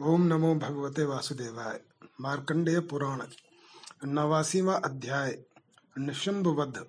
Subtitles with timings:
[0.00, 1.80] ओम नमो भगवते वासुदेवाय।
[2.20, 3.22] मार्कंडेय पुराण,
[4.04, 5.38] नवासीवा अध्याय
[5.98, 6.86] निशुंभ वध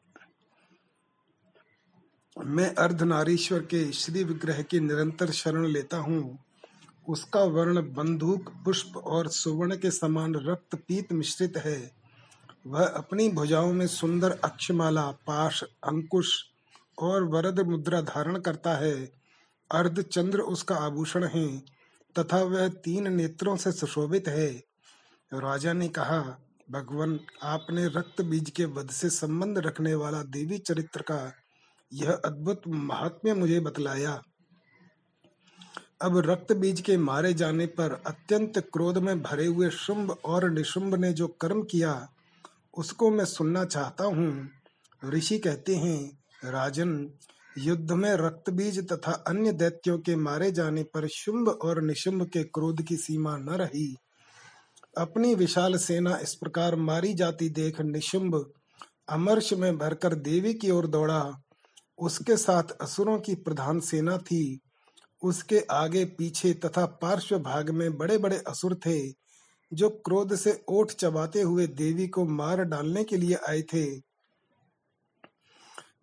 [2.38, 6.40] मैं अर्धनारीश्वर के श्री विग्रह की निरंतर शरण लेता हूँ।
[7.10, 11.92] उसका वर्ण बंदूक, पुष्प और सुवर्ण के समान रक्त पीत मिश्रित है।
[12.68, 16.44] वह अपनी भुजाओं में सुंदर अक्षमाला, पाश, अंकुश
[17.00, 19.12] और वरद मुद्रा धारण करता है।
[19.72, 21.79] अर्ध चंद्र उसका आभूषण है।
[22.16, 24.50] तथा वह तीन नेत्रों से सुशोभित है।
[25.34, 26.38] राजा ने कहा,
[26.72, 31.34] भगवान, आपने रक्त बीज के वध से संबंध रखने वाला देवी चरित्र का
[31.94, 34.22] यह अद्भुत महात्म्य मुझे बतलाया।
[36.02, 40.96] अब रक्त बीज के मारे जाने पर अत्यंत क्रोध में भरे हुए शुंभ और निशुंभ
[40.96, 42.10] ने जो कर्म किया,
[42.78, 44.50] उसको मैं सुनना चाहता हूँ।
[45.06, 47.12] ऋषि कहते हैं, राजन
[47.60, 52.44] युद्ध में रक्त बीज तथा अन्य दैत्यों के मारे जाने पर शुंभ और निशुंभ के
[52.44, 53.96] क्रोध की सीमा न रही।
[54.98, 58.52] अपनी विशाल सेना इस प्रकार मारी जाती देख निशुंभ
[59.10, 61.42] अमर्ष में भरकर देवी की ओर दौड़ा।
[62.00, 64.60] उसके साथ असुरों की प्रधान सेना थी।
[65.24, 69.10] उसके आगे पीछे तथा पार्श्व भाग में बड़े बड़े असुर थे,
[69.74, 74.09] जो क्रोध से ओठ चबाते हुए देवी को मार डालने के लिए आए थे।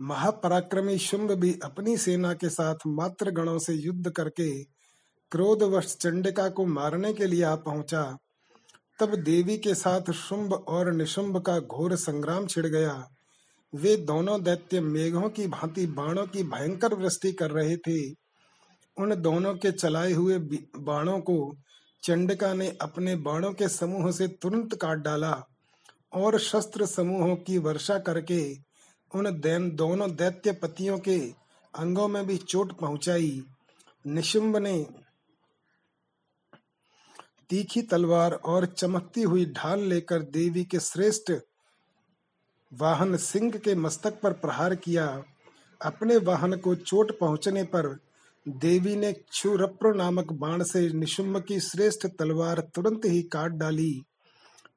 [0.01, 4.65] महापराक्रमी शुंभ भी अपनी सेना के साथ मात्र गणों से युद्ध करके
[5.31, 8.17] क्रोधवश चंडिका को मारने के लिए आ पहुँचा।
[9.01, 13.09] तब देवी के साथ शुंभ और निशुंभ का घोर संग्राम छिड़ गया।
[13.75, 18.11] वे दोनों दैत्य मेघों की भांति बाणों की भयंकर वृष्टि कर रहे थे।
[18.99, 20.39] उन दोनों के चलाए हुए
[20.79, 21.57] बाणों को
[22.03, 25.45] चंडिका ने अपने बाणों के समूह से तुरंत काट डाला
[26.13, 28.66] और शस्त्र समूहों की वर्षा करके
[29.17, 31.19] उन दैन, दोनों दैत्य पतियों के
[31.75, 33.43] अंगों में भी चोट पहुंचाई।
[34.05, 34.87] निशुंभ ने
[37.51, 41.33] तीखी तलवार और चमकती हुई ढाल लेकर देवी के श्रेष्ठ
[42.73, 45.07] वाहन सिंह के मस्तक पर प्रहार किया।
[45.81, 47.97] अपने वाहन को चोट पहुँचने पर
[48.47, 54.03] देवी ने क्षुरप्र नामक बाण से निशुंभ की श्रेष्ठ तलवार तुरंत ही काट डाली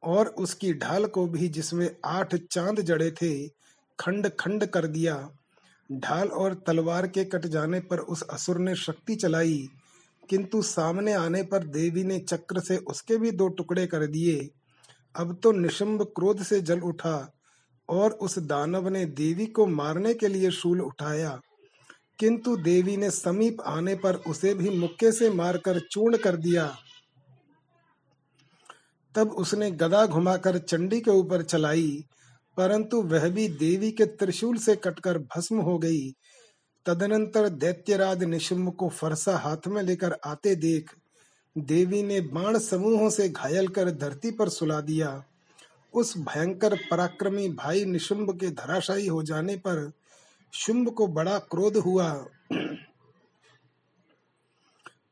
[0.04, 3.59] और उसकी ढाल को भी जिसमें आठ चाँद जड़े थे
[4.00, 5.30] खंड खंड कर दिया।
[5.92, 9.70] ढाल और तलवार के कट जाने पर उस असुर ने शक्ति चलाई,
[10.30, 14.50] किंतु सामने आने पर देवी ने चक्र से उसके भी दो टुकड़े कर दिए।
[15.16, 17.34] अब तो निशंब क्रोध से जल उठा
[17.90, 21.40] और उस दानव ने देवी को मारने के लिए शूल उठाया।
[22.20, 26.78] किंतु देवी ने समीप आने पर उसे भी मुक्के से मारकर चूर्ण कर दिया।
[29.16, 32.06] तब उसने गदा घुमाकर चंडी के ऊपर चलाई।
[32.60, 36.12] परंतु वह भी देवी के त्रिशूल से कटकर भस्म हो गई।
[36.86, 40.92] तदनंतर दैत्यराज निशुम्भ को फरसा हाथ में लेकर आते देख
[41.58, 45.24] देवी ने बाण समूहों से घायल कर धरती पर सुला दिया।
[45.94, 49.92] उस भयंकर पराक्रमी भाई निशुंभ के धराशायी हो जाने पर
[50.54, 52.26] शुंभ को बड़ा क्रोध हुआ।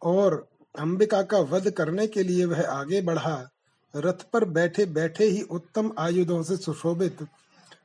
[0.01, 0.47] और
[0.79, 3.49] अंबिका का वध करने के लिए वह आगे बढ़ा।
[3.97, 7.25] रथ पर बैठे बैठे ही उत्तम आयुधों से सुशोभित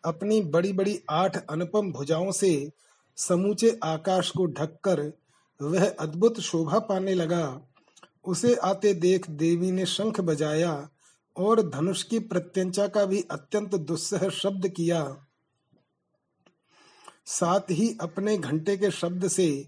[0.05, 2.71] अपनी बड़ी बड़ी आठ अनुपम भुजाओं से
[3.17, 5.13] समूचे आकाश को ढककर
[5.61, 7.61] वह अद्भुत शोभा पाने लगा।
[8.27, 10.89] उसे आते देख देवी ने शंख बजाया
[11.37, 15.05] और धनुष की प्रत्यंचा का भी अत्यंत दुस्सह शब्द किया।
[17.27, 19.67] साथ ही अपने घंटे के शब्द से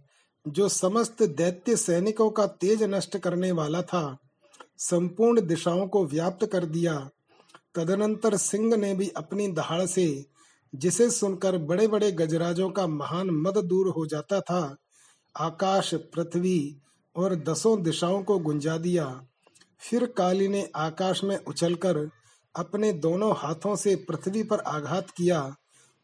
[0.48, 4.04] जो समस्त दैत्य सैनिकों का तेज नष्ट करने वाला था
[4.78, 7.10] संपूर्ण दिशाओं को व्याप्त कर दिया।
[7.74, 10.26] तदनंतर सिंह ने भी अपनी दहाड़ से,
[10.74, 14.76] जिसे सुनकर बड़े बड़े गजराजों का महान मद दूर हो जाता था,
[15.36, 16.76] आकाश, पृथ्वी
[17.16, 19.26] और दसों दिशाओं को गुंजा दिया।
[19.78, 22.10] फिर काली ने आकाश में उछलकर
[22.56, 25.56] अपने दोनों हाथों से पृथ्वी पर आघात किया।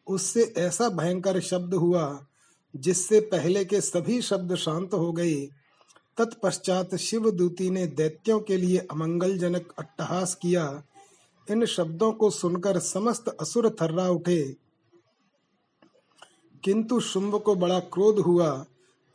[0.07, 2.27] उससे ऐसा भयंकर शब्द हुआ,
[2.77, 5.49] जिससे पहले के सभी शब्द शांत हो गए।
[6.21, 10.83] तत्पश्चात शिव दूती ने दैत्यों के लिए अमंगलजनक अट्टहास किया।
[11.51, 14.57] इन शब्दों को सुनकर समस्त असुर थर्रा उठे।
[16.65, 18.67] किंतु शुंभ को बड़ा क्रोध हुआ।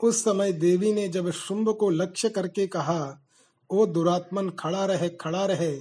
[0.03, 3.19] उस समय देवी ने जब शुंभ को लक्ष्य करके कहा,
[3.69, 5.75] ओ दुरात्मन, खड़ा रहे खड़ा रहे।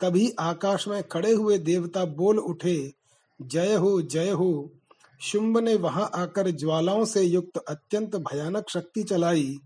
[0.00, 2.92] तभी आकाश में खड़े हुए देवता बोल उठे,
[3.42, 4.70] जय हो जय हो।
[5.20, 9.58] शुंभ ने वहाँ आकर ज्वालाओं से युक्त अत्यंत भयानक शक्ति चलाई।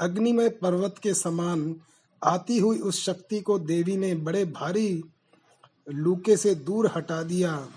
[0.00, 1.76] अग्निमय पर्वत के समान
[2.24, 5.04] आती हुई उस शक्ति को देवी ने बड़े भारी
[5.90, 7.68] लूके से दूर हटा दिया।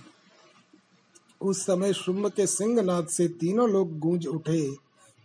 [1.41, 4.71] उस समय शुंभ के सिंहनाद से तीनों लोग गूंज उठे।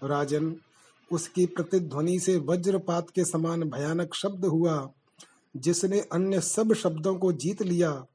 [0.05, 0.57] राजन,
[1.13, 4.91] उसकी प्रतिध्वनि से वज्रपात के समान भयानक शब्द हुआ,
[5.57, 8.07] जिसने अन्य सब शब्दों को जीत लिया।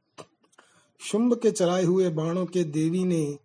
[0.99, 3.37] शुंभ के चलाए हुए बाणों के देवी ने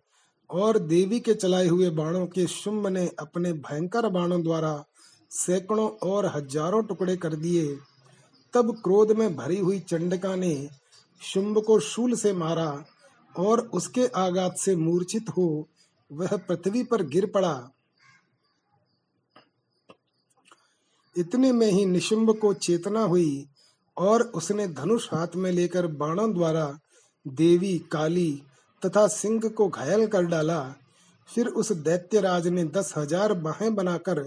[0.49, 4.85] और देवी के चलाए हुए बाणों के शुंभ ने अपने भयंकर बाणों द्वारा
[5.31, 7.65] सैकड़ों और हज़ारों टुकड़े कर दिए।
[8.53, 10.69] तब क्रोध में भरी हुई चंडिका ने
[11.21, 12.71] शुंभ को शूल से मारा
[13.35, 15.67] और उसके आघात से मूर्छित हो
[16.11, 17.69] वह पृथ्वी पर गिर पड़ा।
[21.15, 23.45] इतने में ही निशुंभ को चेतना हुई
[23.97, 26.65] और उसने धनुष हाथ में लेकर बाणों द्वारा
[27.25, 28.41] देवी, काली
[28.81, 30.61] तथा सिंह को घायल कर डाला।
[31.29, 34.21] फिर उस दैत्यराज ने दस हज़ार बाहें बनाकर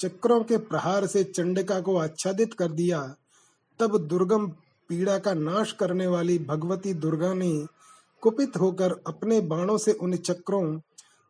[0.00, 3.16] चक्रों के प्रहार से चंडिका को आच्छादित कर दिया,
[3.80, 4.46] तब दुर्गम
[4.90, 7.66] पीड़ा का नाश करने वाली भगवती दुर्गा ने
[8.22, 10.78] कुपित होकर अपने बाणों से उन चक्रों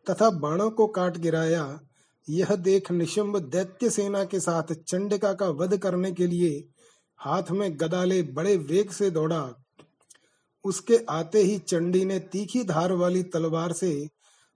[0.06, 1.80] तथा बाणों को काट गिराया।
[2.28, 6.68] यह देख निशुंभ दैत्य सेना के साथ चंडिका का वध करने के लिए
[7.18, 9.48] हाथ में गदाले बड़े वेग से दौड़ा।
[10.64, 14.08] उसके आते ही चंडी ने तीखी धार वाली तलवार से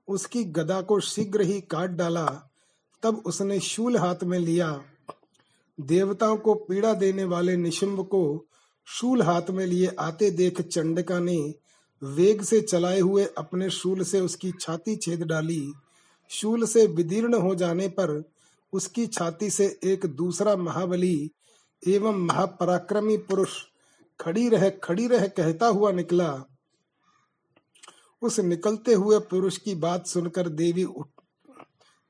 [0.08, 2.47] उसकी गदा को शीघ्र ही काट डाला।
[3.02, 4.80] तब उसने शूल हाथ में लिया।
[5.80, 8.44] देवताओं को पीड़ा देने वाले निशुंभ को
[8.86, 11.54] शूल हाथ में लिए आते देख चंडिका ने
[12.02, 15.72] वेग से चलाए हुए अपने शूल से उसकी छाती छेद डाली।
[16.30, 18.22] शूल से विदीर्ण हो जाने पर
[18.72, 21.30] उसकी छाती से एक दूसरा महाबली
[21.88, 23.50] एवं महापराक्रमी पुरुष
[24.20, 26.44] खड़ी रह खड़ी रह कहता हुआ निकला।
[28.22, 31.06] उस निकलते हुए पुरुष की बात सुनकर देवी उठ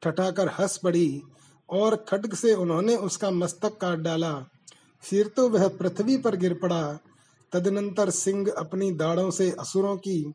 [0.02, 1.22] ठठाकर हंस पड़ी
[1.70, 4.46] और खड्ग से उन्होंने उसका मस्तक काट डाला।
[5.02, 6.98] फिर तो वह पृथ्वी पर गिर पड़ा।
[7.52, 10.32] तदनंतर सिंह अपनी दाढ़ों से असुरों की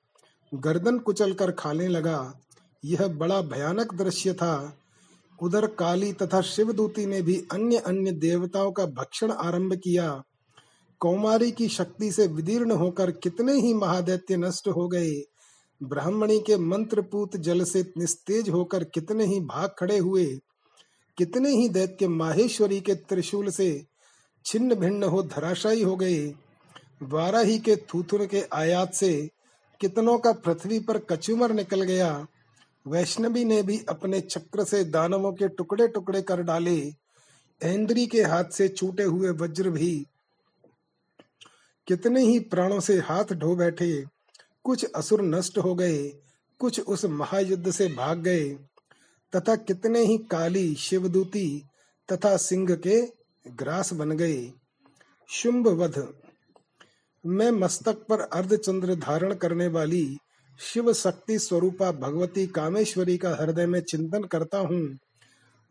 [0.53, 2.39] गर्दन कुचल कर खाने लगा।
[2.85, 4.77] यह बड़ा भयानक दृश्य था।
[5.41, 10.23] उधर काली तथा शिवदूती ने भी अन्य अन्य देवताओं का भक्षण आरंभ किया।
[10.99, 15.11] कौमारी की शक्ति से विदीर्ण होकर कितने ही महादैत्य नष्ट हो गए।
[15.83, 20.25] ब्राह्मणी के मंत्रपूत जल से निस्तेज होकर कितने ही भाग खड़े हुए,
[21.17, 23.85] कितने ही दैत्य माहेश्वरी के त्रिशूल से
[24.45, 26.33] छिन्न भिन्न हो धराशायी हो गए,
[27.03, 29.29] वाराही के थूथुर के आयात से
[29.81, 32.27] कितनों का पृथ्वी पर कचुमर निकल गया,
[32.85, 36.79] वैष्णवी ने भी अपने चक्र से दानवों के टुकड़े टुकड़े कर डाले,
[37.61, 40.05] ऐन्द्री के हाथ से छूटे हुए वज्र भी
[41.87, 44.12] कितने ही प्राणों से हाथ ढो बैठे
[44.65, 46.03] कुछ असुर नष्ट हो गए,
[46.59, 48.49] कुछ उस महायुद्ध से भाग गए।
[49.33, 51.63] तथा कितने ही काली शिवदूती
[52.09, 53.01] तथा सिंह के
[53.47, 54.51] ग्रास बन गए।
[55.29, 56.13] शुंभ वध
[57.25, 60.17] मैं मस्तक पर अर्धचंद्र धारण करने वाली
[60.59, 64.97] शिव शक्ति स्वरूपा भगवती कामेश्वरी का हृदय में चिंतन करता हूँ।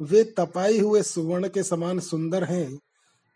[0.00, 2.79] वे तपाई हुए सुवर्ण के समान सुंदर हैं।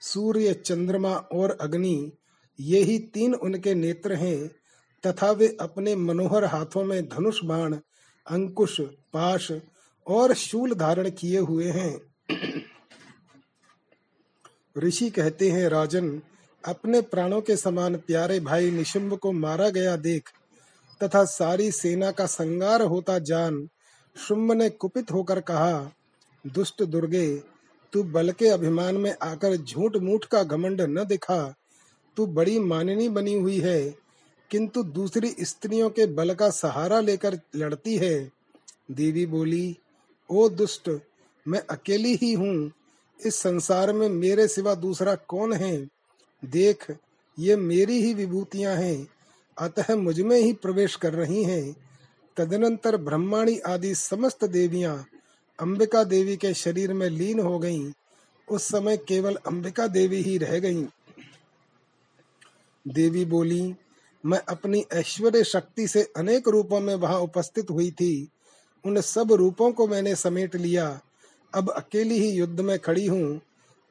[0.01, 2.13] सूर्य, चंद्रमा और अग्नि,
[2.61, 4.51] ये ही तीन उनके नेत्र हैं।
[5.07, 7.75] तथा वे अपने मनोहर हाथों में धनुष बाण,
[8.27, 9.53] अंकुश, पाश
[10.07, 12.01] और शूल धारण किए हुए हैं।
[14.79, 16.23] ऋषि कहते हैं, राजन,
[16.65, 20.29] अपने प्राणों के समान प्यारे भाई निशुंभ को मारा गया देख,
[21.03, 23.69] तथा सारी सेना का संगार होता जान,
[24.17, 25.91] शुंभ ने कुपित होकर कहा,
[26.47, 27.37] दुष्ट दुर्गे,
[27.93, 31.55] तू बल के अभिमान में आकर झूठ मूठ का घमंड न दिखा,
[32.17, 34.06] तू बड़ी माननी बनी हुई है।
[34.51, 38.31] किंतु दूसरी स्त्रियों के बल का सहारा लेकर लड़ती है।
[38.91, 39.79] देवी बोली,
[40.31, 41.01] ओ दुष्ट,
[41.49, 42.73] मैं अकेली ही हूँ।
[43.27, 45.89] इस संसार में मेरे सिवा दूसरा कौन है?
[46.45, 46.97] देख,
[47.39, 49.09] ये मेरी ही विभूतियाँ हैं।
[49.59, 51.77] अतः मुझमें ही प्रवेश कर रही हैं।
[52.37, 55.07] तदनंतर ब्रह्माणी आदि समस्त देवियाँ
[55.61, 57.93] अंबिका देवी के शरीर में लीन हो गईं।
[58.51, 60.87] उस समय केवल अंबिका देवी ही रह गईं।
[62.89, 63.75] देवी बोली
[64.27, 68.29] मैं अपनी ऐश्वर्य शक्ति से अनेक रूपों में वहाँ उपस्थित हुई थी।
[68.85, 71.01] उन सब रूपों को मैंने समेट लिया।
[71.55, 73.41] अब अकेली ही युद्ध में खड़ी हूँ।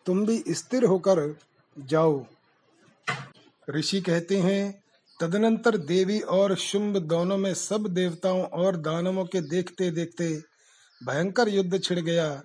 [0.05, 1.35] तुम भी स्थिर होकर
[1.79, 2.25] जाओ।
[3.69, 4.83] ऋषि कहते हैं,
[5.19, 10.43] तदनंतर देवी और शुंभ दोनों में सब देवताओं और दानवों के देखते देखते
[11.03, 12.43] भयंकर युद्ध छिड़ गया।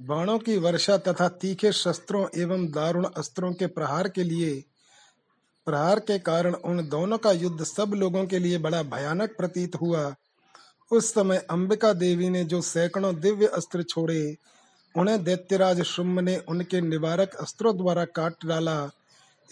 [0.00, 4.64] बाणों की वर्षा तथा तीखे शस्त्रों एवं दारुण अस्त्रों के प्रहार के लिए
[5.66, 10.14] प्रहार के कारण उन दोनों का युद्ध सब लोगों के लिए बड़ा भयानक प्रतीत हुआ।
[10.92, 14.36] उस समय अंबिका देवी ने जो सैकड़ों दिव्य अस्त्र छोड़े,
[14.96, 18.90] उन्हें दैत्यराज शुम्भ ने उनके निवारक अस्त्रों द्वारा काट डाला।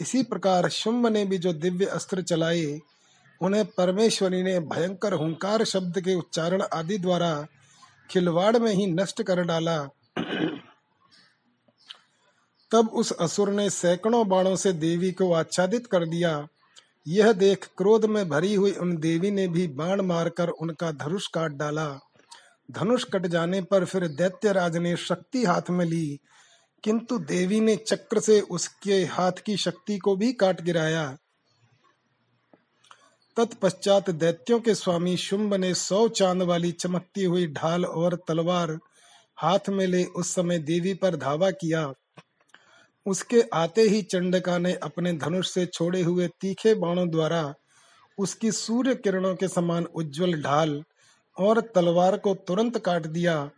[0.00, 2.80] इसी प्रकार शुम्भ ने भी जो दिव्य अस्त्र चलाए,
[3.40, 7.46] उन्हें परमेश्वरी ने भयंकर हुंकार शब्द के उच्चारण आदि द्वारा
[8.10, 9.88] खिलवाड़ में ही नष्ट कर डाला।
[12.72, 16.48] तब उस असुर ने सैकड़ों बाणों से देवी को आच्छादित कर दिया।
[17.06, 21.52] यह देख क्रोध में भरी हुई उन देवी ने भी बाण मारकर उनका धनुष काट
[21.52, 21.88] डाला।
[22.70, 26.18] धनुष कट जाने पर फिर दैत्यराज ने शक्ति हाथ में ली,
[26.84, 31.16] किंतु देवी ने चक्र से उसके हाथ की शक्ति को भी काट गिराया।
[33.36, 38.78] तत्पश्चात दैत्यों के स्वामी शुंभ ने सौ चाँद वाली चमकती हुई ढाल और तलवार
[39.38, 41.92] हाथ में ले उस समय देवी पर धावा किया।
[43.08, 47.54] उसके आते ही चंडका ने अपने धनुष से छोड़े हुए तीखे बाणों द्वारा
[48.18, 50.82] उसकी सूर्य किरणों के समान उज्जवल ढाल
[51.36, 53.50] और तलवार को तुरंत काट दिया।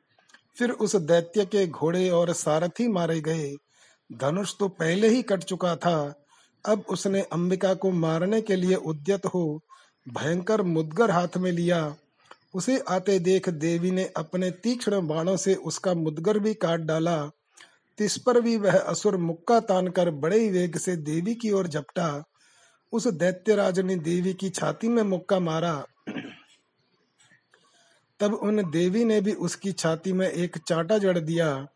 [0.56, 3.54] फिर उस दैत्य के घोड़े और सारथी मारे गए।
[4.10, 6.14] धनुष तो पहले ही कट चुका था।
[6.64, 9.60] अब उसने अंबिका को मारने के लिए उद्यत हो
[10.06, 11.94] भयंकर मुदगर हाथ में लिया।
[12.54, 17.30] उसे आते देख देवी ने अपने तीक्ष्ण बाणों से उसका मुदगर भी काट डाला।
[18.00, 22.24] तिस पर भी वह असुर मुक्का तान कर बड़े वेग से देवी की ओर झपटा।
[22.92, 25.86] उस दैत्यराज ने देवी की छाती में मुक्का मारा।
[28.20, 31.66] तब उन देवी ने भी उसकी छाती में एक चांटा जड़ दिया।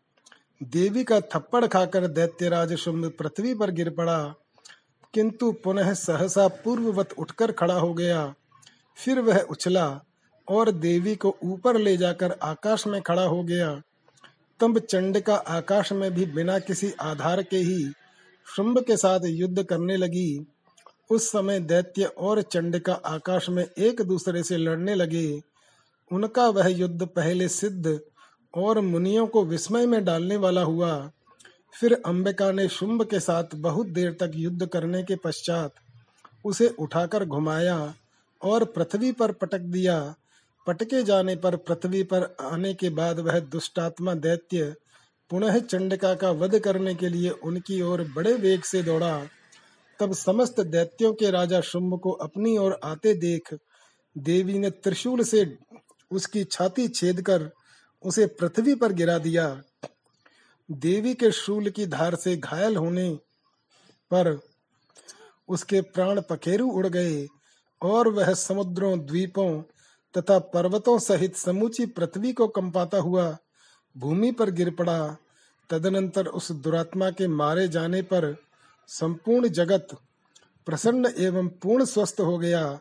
[0.63, 4.35] देवी का थप्पड़ खाकर दैत्यराज शुंभ पृथ्वी पर गिर पड़ा।
[5.13, 8.33] किंतु पुनः सहसा पूर्ववत उठकर खड़ा हो गया।
[8.97, 10.01] फिर वह उछला
[10.49, 13.81] और देवी को ऊपर ले जाकर आकाश में खड़ा हो गया।
[14.59, 17.91] तब चंडिका आकाश में भी बिना किसी आधार के ही
[18.55, 20.45] शुंभ के साथ युद्ध करने लगी।
[21.09, 25.41] उस समय दैत्य और चंडिका आकाश में एक दूसरे से लड़ने लगे।
[26.11, 27.99] उनका वह युद्ध पहले सिद्ध
[28.57, 31.11] और मुनियों को विस्मय में डालने वाला हुआ।
[31.79, 35.73] फिर अंबिका ने शुंभ के साथ बहुत देर तक युद्ध करने के पश्चात
[36.45, 37.93] उसे उठाकर घुमाया
[38.41, 40.15] और पृथ्वी पर पटक दिया।
[40.67, 44.73] पटके जाने पर, पृथ्वी पर आने के बाद वह दुष्टात्मा दैत्य
[45.31, 49.27] पुनः चंडिका का वध करने के लिए उनकी ओर बड़े वेग से दौड़ा।
[49.99, 53.53] तब समस्त दैत्यों के राजा शुंभ को अपनी ओर आते देख,
[54.15, 55.45] देवी ने त्रिशूल से
[56.11, 57.49] उसकी छाती छेद कर
[58.03, 59.61] उसे पृथ्वी पर गिरा दिया।
[60.69, 63.09] देवी के शूल की धार से घायल होने
[64.11, 64.37] पर
[65.47, 67.25] उसके प्राण पखेरु उड़ गए
[67.81, 69.61] और वह समुद्रों, द्वीपों
[70.17, 73.37] तथा पर्वतों सहित समूची पृथ्वी को कंपाता हुआ
[73.97, 75.17] भूमि पर गिर पड़ा।
[75.69, 78.35] तदनंतर उस दुरात्मा के मारे जाने पर
[78.87, 79.87] संपूर्ण जगत
[80.65, 82.79] प्रसन्न एवं पूर्ण स्वस्थ हो गया।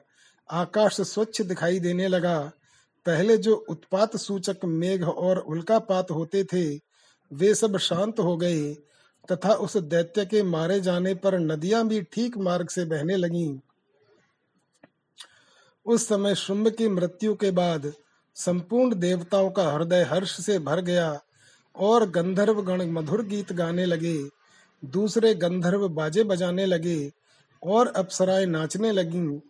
[0.51, 2.53] आकाश स्वच्छ दिखाई देने लगा।
[3.07, 6.75] पहले जो उत्पात सूचक मेघ और उल्कापात होते थे,
[7.31, 8.75] वे सब शांत हो गए
[9.33, 13.59] तथा उस दैत्य के मारे जाने पर नदियाँ भी ठीक मार्ग से बहने लगीं।
[15.87, 17.93] उस समय शुंभ की मृत्यु के बाद
[18.35, 21.21] संपूर्ण देवताओं का हृदय हर्ष से भर गया
[21.77, 24.29] और गंधर्व गण मधुर गीत गाने लगे,
[24.85, 27.13] दूसरे गंधर्व बाजे बजाने लगे
[27.63, 29.41] और अप्सराएँ नाचने लगीं,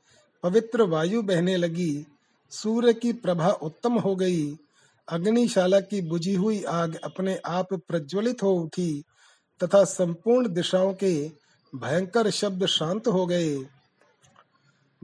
[0.42, 2.06] पवित्र वायु बहने लगी,
[2.50, 4.56] सूर्य की प्रभा उत्तम हो गई,
[5.08, 9.02] अग्निशाला की बुझी हुई आग अपने आप प्रज्वलित हो उठी,
[9.62, 11.28] तथा संपूर्ण दिशाओं के
[11.74, 13.58] भयंकर शब्द शांत हो गए।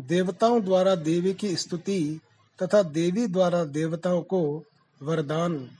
[0.01, 2.21] देवताओं द्वारा देवी की स्तुति
[2.63, 4.65] तथा देवी द्वारा देवताओं को
[5.03, 5.71] वरदान।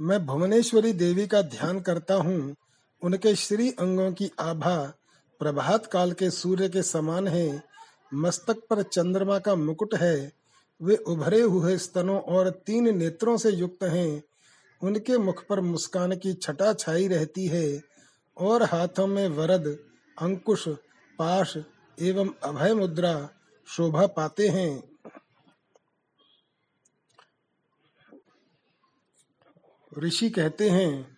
[0.00, 2.56] मैं भुवनेश्वरी देवी का ध्यान करता हूँ।
[3.02, 4.92] उनके श्री अंगों की आभा
[5.38, 7.62] प्रभात काल के सूर्य के समान है।
[8.14, 10.32] मस्तक पर चंद्रमा का मुकुट है।
[10.82, 14.22] वे उभरे हुए स्तनों और तीन नेत्रों से युक्त हैं।
[14.84, 17.66] उनके मुख पर मुस्कान की छटा छाई रहती है
[18.36, 19.66] और हाथों में वरद,
[20.16, 20.68] अंकुश,
[21.18, 21.56] पाश
[21.98, 23.14] एवं अभय मुद्रा
[23.68, 24.82] शोभा पाते हैं।
[29.92, 31.16] ऋषि कहते हैं,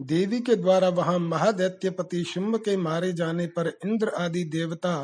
[0.00, 4.94] देवी के द्वारा वहाँ महादैत्यपति शुंभ के मारे जाने पर इंद्र आदि देवता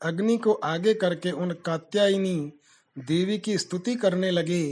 [0.00, 2.52] अग्नि को आगे करके उन कात्यायनी
[2.96, 4.62] देवी की स्तुति करने लगे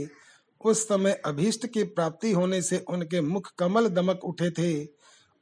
[0.65, 4.87] उस समय अभीष्ट की प्राप्ति होने से उनके मुख कमल दमक उठे थे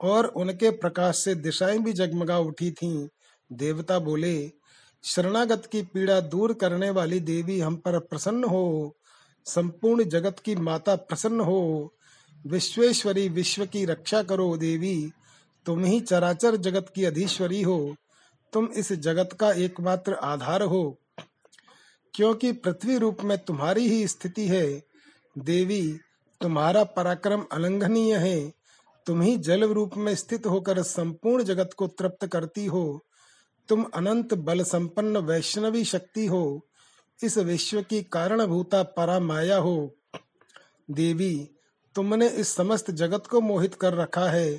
[0.01, 3.07] और उनके प्रकाश से दिशाएँ भी जगमगा उठी थीं।
[3.53, 4.51] देवता बोले,
[5.03, 8.95] शरणागत की पीड़ा दूर करने वाली देवी हम पर प्रसन्न हो।
[9.45, 11.93] संपूर्ण जगत की माता प्रसन्न हो।
[12.47, 15.11] विश्वेश्वरी विश्व की रक्षा करो देवी।
[15.65, 17.95] तुम ही चराचर जगत की अधीश्वरी हो।
[18.53, 20.97] तुम इस जगत का एकमात्र आधार हो।
[22.13, 24.92] क्योंकि पृथ्वी रूप में तुम्हारी ही स्थिति है
[25.37, 25.99] देवी,
[26.41, 28.53] तुम्हारा पराक्रम अलंघनीय है।
[29.05, 33.05] तुम ही जल रूप में स्थित होकर संपूर्ण जगत को तृप्त करती हो।
[33.69, 36.67] तुम अनंत बल संपन्न वैष्णवी शक्ति हो।
[37.23, 39.95] इस विश्व की कारणभूता परा माया हो।
[40.91, 41.49] देवी,
[41.95, 44.53] तुमने इस समस्त जगत को मोहित कर रखा है।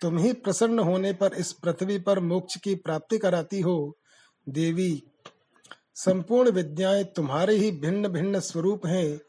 [0.00, 3.98] तुम ही प्रसन्न होने पर इस पृथ्वी पर मोक्ष की प्राप्ति कराती हो।
[4.48, 5.02] देवी,
[5.94, 9.20] संपूर्ण विद्याएँ तुम्हारे ही भिन्न भिन्न स्वरूप हैं।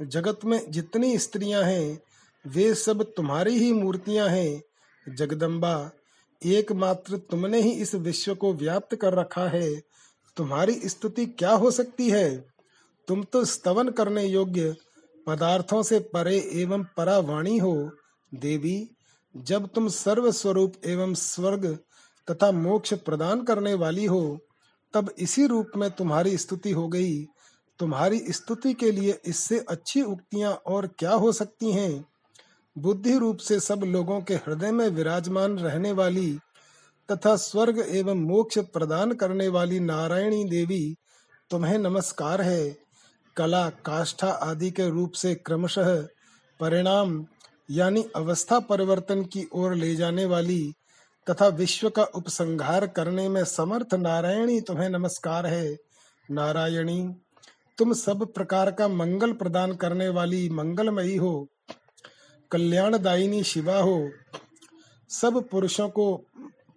[0.00, 2.02] जगत में जितनी स्त्रियाँ हैं,
[2.46, 4.62] वे सब तुम्हारी ही मूर्तियाँ हैं।
[5.14, 5.90] जगदम्बा,
[6.46, 9.74] एकमात्र तुमने ही इस विश्व को व्याप्त कर रखा है।
[10.36, 12.46] तुम्हारी स्तुति क्या हो सकती है?
[13.08, 14.76] तुम तो स्तवन करने योग्य
[15.26, 17.90] पदार्थों से परे एवं परावाणी हो।
[18.34, 18.90] देवी,
[19.36, 21.78] जब तुम सर्व स्वरूप एवं स्वर्ग
[22.30, 24.38] तथा मोक्ष प्रदान करने वाली हो,
[24.94, 27.26] तब इसी रूप में तुम्हारी स्तुति हो गई।
[27.78, 32.04] तुम्हारी स्तुति के लिए इससे अच्छी उक्तियाँ और क्या हो सकती हैं?
[32.78, 36.38] बुद्धि रूप से सब लोगों के हृदय में विराजमान रहने वाली
[37.12, 40.96] तथा स्वर्ग एवं मोक्ष प्रदान करने वाली नारायणी देवी
[41.50, 42.76] तुम्हें नमस्कार है।
[43.36, 46.06] कला, काष्ठा आदि के रूप से क्रमशः
[46.60, 47.26] परिणाम,
[47.70, 50.72] यानी अवस्था परिवर्तन की ओर ले जाने वाली
[51.30, 55.76] तथा विश्व का उपसंहार करने में समर्थ नारायणी तुम्हें नमस्कार है।
[56.30, 57.23] नारायणी
[57.78, 61.48] तुम सब प्रकार का मंगल प्रदान करने वाली मंगलमयी हो,
[62.50, 64.10] कल्याणदायिनी शिवा हो।
[65.08, 66.24] सब पुरुषों को,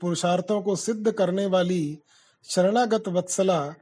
[0.02, 2.00] पुरुषार्थों को सिद्ध करने वाली
[2.44, 3.74] शरणागत वत्सला,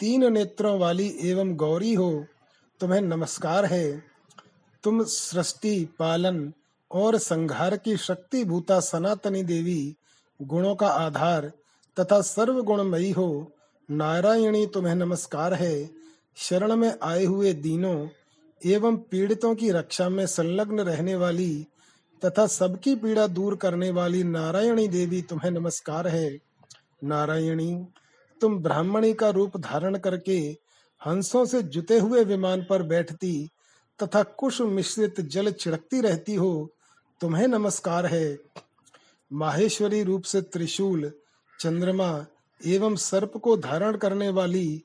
[0.00, 2.26] तीन नेत्रों वाली एवं गौरी हो।
[2.80, 4.04] तुम्हें नमस्कार है।
[4.82, 6.52] तुम सृष्टि, पालन
[6.92, 9.96] और संहार की शक्ति भूता सनातनी देवी,
[10.42, 11.52] गुणों का आधार
[12.00, 13.52] तथा सर्व गुणमयी हो।
[13.90, 16.01] नारायणी, तुम्हें नमस्कार है।
[16.36, 18.08] शरण में आए हुए दीनों
[18.66, 21.66] एवं पीड़ितों की रक्षा में संलग्न रहने वाली
[22.24, 26.38] तथा सबकी पीड़ा दूर करने वाली नारायणी देवी तुम्हें नमस्कार है।
[27.04, 27.86] नारायणी,
[28.40, 30.38] तुम ब्राह्मणी का रूप धारण करके
[31.06, 33.48] हंसों से जुते हुए विमान पर बैठती
[34.02, 36.70] तथा कुश मिश्रित जल छिड़कती रहती हो,
[37.20, 38.38] तुम्हें नमस्कार है।
[39.32, 41.12] माहेश्वरी रूप से त्रिशूल,
[41.60, 42.26] चंद्रमा
[42.66, 44.82] एवं सर्प को धारण करने वाली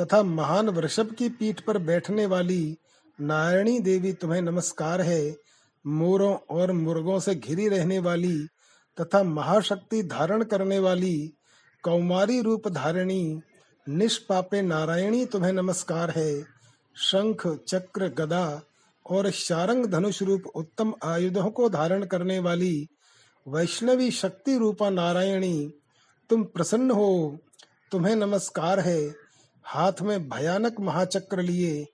[0.00, 2.78] तथा महान वृषभ की पीठ पर बैठने वाली
[3.20, 5.36] नारायणी देवी तुम्हें नमस्कार है।
[5.86, 8.46] मोरों और मुर्गों से घिरी रहने वाली
[9.00, 11.32] तथा महाशक्ति धारण करने वाली
[11.82, 13.40] कौमारी रूप धारिणी
[13.88, 16.42] निष्पापे नारायणी तुम्हें नमस्कार है।
[16.96, 18.62] शंख, चक्र, गदा
[19.06, 22.88] और शारंग धनुष रूप उत्तम आयुधों को धारण करने वाली
[23.48, 25.72] वैष्णवी शक्ति रूपा नारायणी,
[26.30, 27.38] तुम प्रसन्न हो,
[27.90, 29.27] तुम्हें नमस्कार है।
[29.68, 31.86] हाथ में भयानक महाचक्र लिए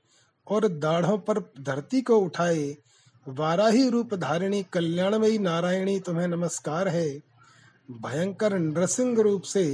[0.46, 2.76] और दाढ़ों पर धरती को उठाए,
[3.28, 7.08] वाराही रूप धारिणी कल्याणमयी नारायणी तुम्हें नमस्कार है।
[7.90, 9.64] भयंकर नृसिंह रूप से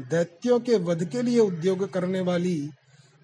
[0.00, 2.70] दैत्यों के वध के लिए उद्योग करने वाली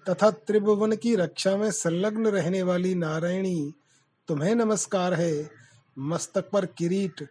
[0.09, 3.73] तथा त्रिभुवन की रक्षा में संलग्न रहने वाली नारायणी
[4.27, 5.49] तुम्हें नमस्कार है।
[5.99, 7.27] मस्तक पर किरीट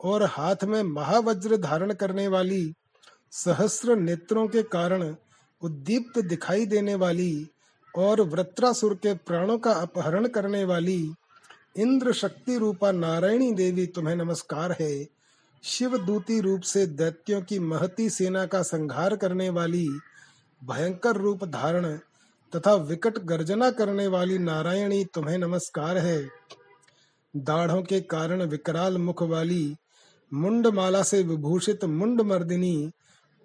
[0.00, 2.72] और हाथ में महावज्र धारण करने वाली
[3.32, 5.14] सहस्र नेत्रों के कारण
[5.62, 7.48] उद्दीप्त दिखाई देने वाली
[7.94, 11.12] और वृत्रासुर के प्राणों का अपहरण करने वाली
[11.76, 15.06] इंद्र शक्ति रूपा नारायणी देवी तुम्हें नमस्कार है।
[15.64, 19.88] शिव दूती रूप से दैत्यों की महती सेना का संहार करने वाली,
[20.62, 21.86] भयंकर रूप धारण
[22.52, 26.28] तथा विकट गर्जना करने वाली नारायणी तुम्हें नमस्कार है।
[27.36, 29.76] दाढ़ों के कारण विकराल मुख वाली
[30.32, 32.90] मुंड माला से विभूषित मुंड मर्दिनी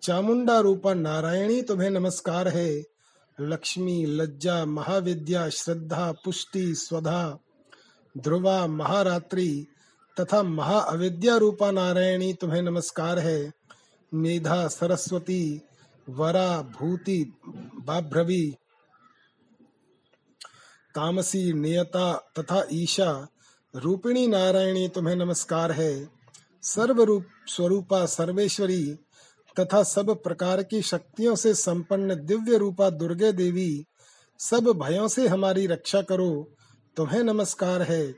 [0.05, 2.83] चामुंडा रूपा नारायणी तुम्हें नमस्कार है।
[3.41, 7.39] लक्ष्मी, लज्जा, महाविद्या, श्रद्धा, पुष्टि, स्वधा,
[8.17, 9.67] ध्रुवा, महारात्रि
[10.19, 13.51] तथा महा अविद्या रूपा नारायणी तुम्हें नमस्कार है।
[14.13, 15.61] मेधा, सरस्वती,
[16.09, 17.33] वरा, भूति,
[17.75, 18.55] बाभ्रवी,
[20.95, 23.27] तामसी, नियता तथा ईशा
[23.75, 26.09] रूपिणी नारायणी तुम्हें नमस्कार है।
[26.61, 28.99] सर्व रूप स्वरूपा सर्वेश्वरी
[29.59, 33.85] तथा सब प्रकार की शक्तियों से संपन्न दिव्य रूपा दुर्गे देवी,
[34.39, 36.49] सब भयों से हमारी रक्षा करो।
[36.97, 38.15] तुम्हें नमस्कार है।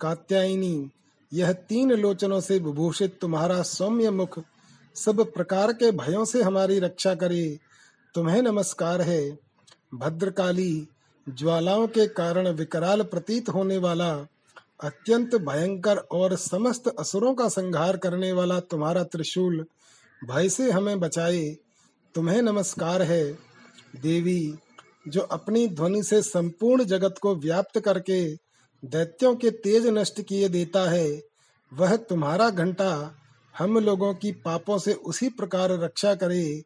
[0.00, 0.90] कात्यायनी,
[1.32, 4.40] यह तीन लोचनों से विभूषित तुम्हारा सौम्य मुख
[4.94, 7.58] सब प्रकार के भयों से हमारी रक्षा करे।
[8.14, 9.38] तुम्हें नमस्कार है।
[9.94, 10.88] भद्रकाली,
[11.28, 14.14] ज्वालाओं के कारण विकराल प्रतीत होने वाला,
[14.80, 19.66] अत्यंत भयंकर और समस्त असुरों का संहार करने वाला तुम्हारा त्रिशूल
[20.24, 21.56] भय से हमें बचाए।
[22.14, 23.32] तुम्हें नमस्कार है,
[23.96, 24.54] देवी,
[25.08, 28.34] जो अपनी ध्वनि से संपूर्ण जगत को व्याप्त करके
[28.84, 31.22] दैत्यों के तेज नष्ट किए देता है,
[31.74, 33.14] वह तुम्हारा घंटा
[33.58, 36.62] हम लोगों की पापों से उसी प्रकार रक्षा करे,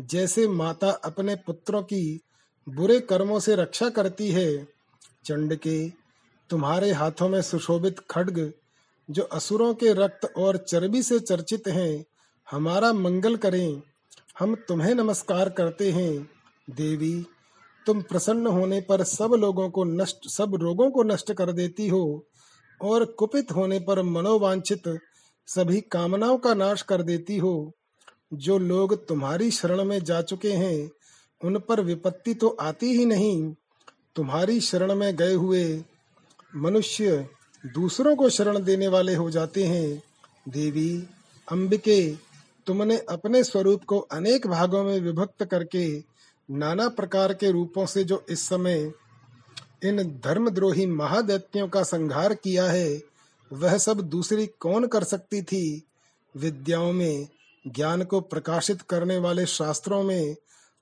[0.00, 2.20] जैसे माता अपने पुत्रों की
[2.68, 4.68] बुरे कर्मों से रक्षा करती है।
[5.24, 5.88] चंड के
[6.50, 8.52] तुम्हारे हाथों में सुशोभित खड्ग,
[9.10, 12.04] जो असुरों के रक्त और चर्बी से चर्चित हैं
[12.50, 13.82] हमारा मंगल करें।
[14.38, 16.30] हम तुम्हें नमस्कार करते हैं।
[16.70, 17.26] देवी,
[17.86, 22.26] तुम प्रसन्न होने पर सब लोगों को नष्ट, सब रोगों को नष्ट कर देती हो
[22.82, 24.82] और कुपित होने पर मनोवांछित
[25.46, 27.72] सभी कामनाओं का नाश कर देती हो।
[28.32, 30.90] जो लोग तुम्हारी शरण में जा चुके हैं,
[31.44, 33.54] उन पर विपत्ति तो आती ही नहीं।
[34.16, 35.84] तुम्हारी शरण में गए हुए
[36.56, 37.28] मनुष्य
[37.66, 40.02] दूसरों को शरण देने वाले हो जाते हैं।
[40.48, 41.06] देवी,
[41.48, 42.31] अंबिके
[42.66, 46.04] तुमने अपने स्वरूप को अनेक भागों में विभक्त करके
[46.50, 48.92] नाना प्रकार के रूपों से जो इस समय
[49.84, 53.02] इन धर्मद्रोही महादैत्यों का संहार किया है,
[53.52, 55.82] वह सब दूसरी कौन कर सकती थी?
[56.36, 57.28] विद्याओं में,
[57.66, 60.34] ज्ञान को प्रकाशित करने वाले शास्त्रों में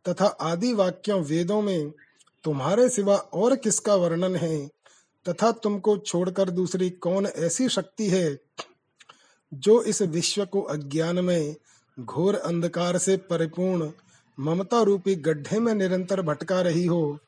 [0.09, 1.93] तथा आदि वाक्यों वेदों में
[2.45, 4.67] तुम्हारे सिवा और किसका वर्णन है?
[5.29, 8.39] तथा तुमको छोड़कर दूसरी कौन ऐसी शक्ति है?
[9.55, 11.55] जो इस विश्व को अज्ञान में
[12.01, 13.91] घोर अंधकार से परिपूर्ण
[14.39, 17.19] ममता रूपी गड्ढे में निरंतर भटका रही हो,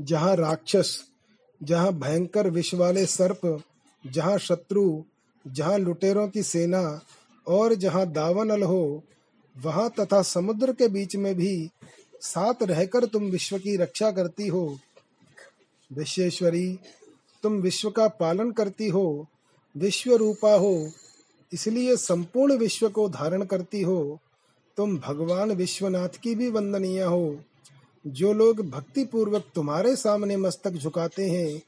[0.00, 1.04] जहाँ राक्षस,
[1.62, 3.62] जहाँ भयंकर विष वाले सर्प,
[4.06, 5.02] जहाँ शत्रु,
[5.46, 7.00] जहाँ लुटेरों की सेना
[7.46, 9.02] और जहाँ दावनल हो,
[9.56, 11.70] वहाँ तथा समुद्र के बीच में भी
[12.20, 14.78] साथ रहकर तुम विश्व की रक्षा करती हो।
[15.92, 16.78] विश्वेश्वरी,
[17.42, 19.26] तुम विश्व का पालन करती हो
[19.76, 20.90] विश्व रूपा हो,
[21.52, 24.20] इसलिए संपूर्ण विश्व को धारण करती हो,
[24.76, 27.40] तुम भगवान विश्वनाथ की भी वंदनीय हो।
[28.06, 31.62] जो लोग भक्ति पूर्वक तुम्हारे सामने मस्तक झुकाते हैं,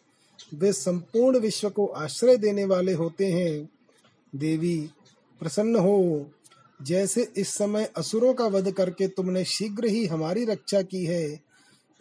[0.55, 3.69] वे संपूर्ण विश्व को आश्रय देने वाले होते हैं।
[4.35, 4.91] देवी,
[5.41, 6.31] प्रसन्न हो,
[6.83, 11.41] जैसे इस समय असुरों का वध करके तुमने शीघ्र ही हमारी रक्षा की है,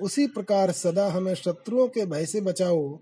[0.02, 3.00] उसी प्रकार सदा हमें शत्रुओं के भय से बचाओ।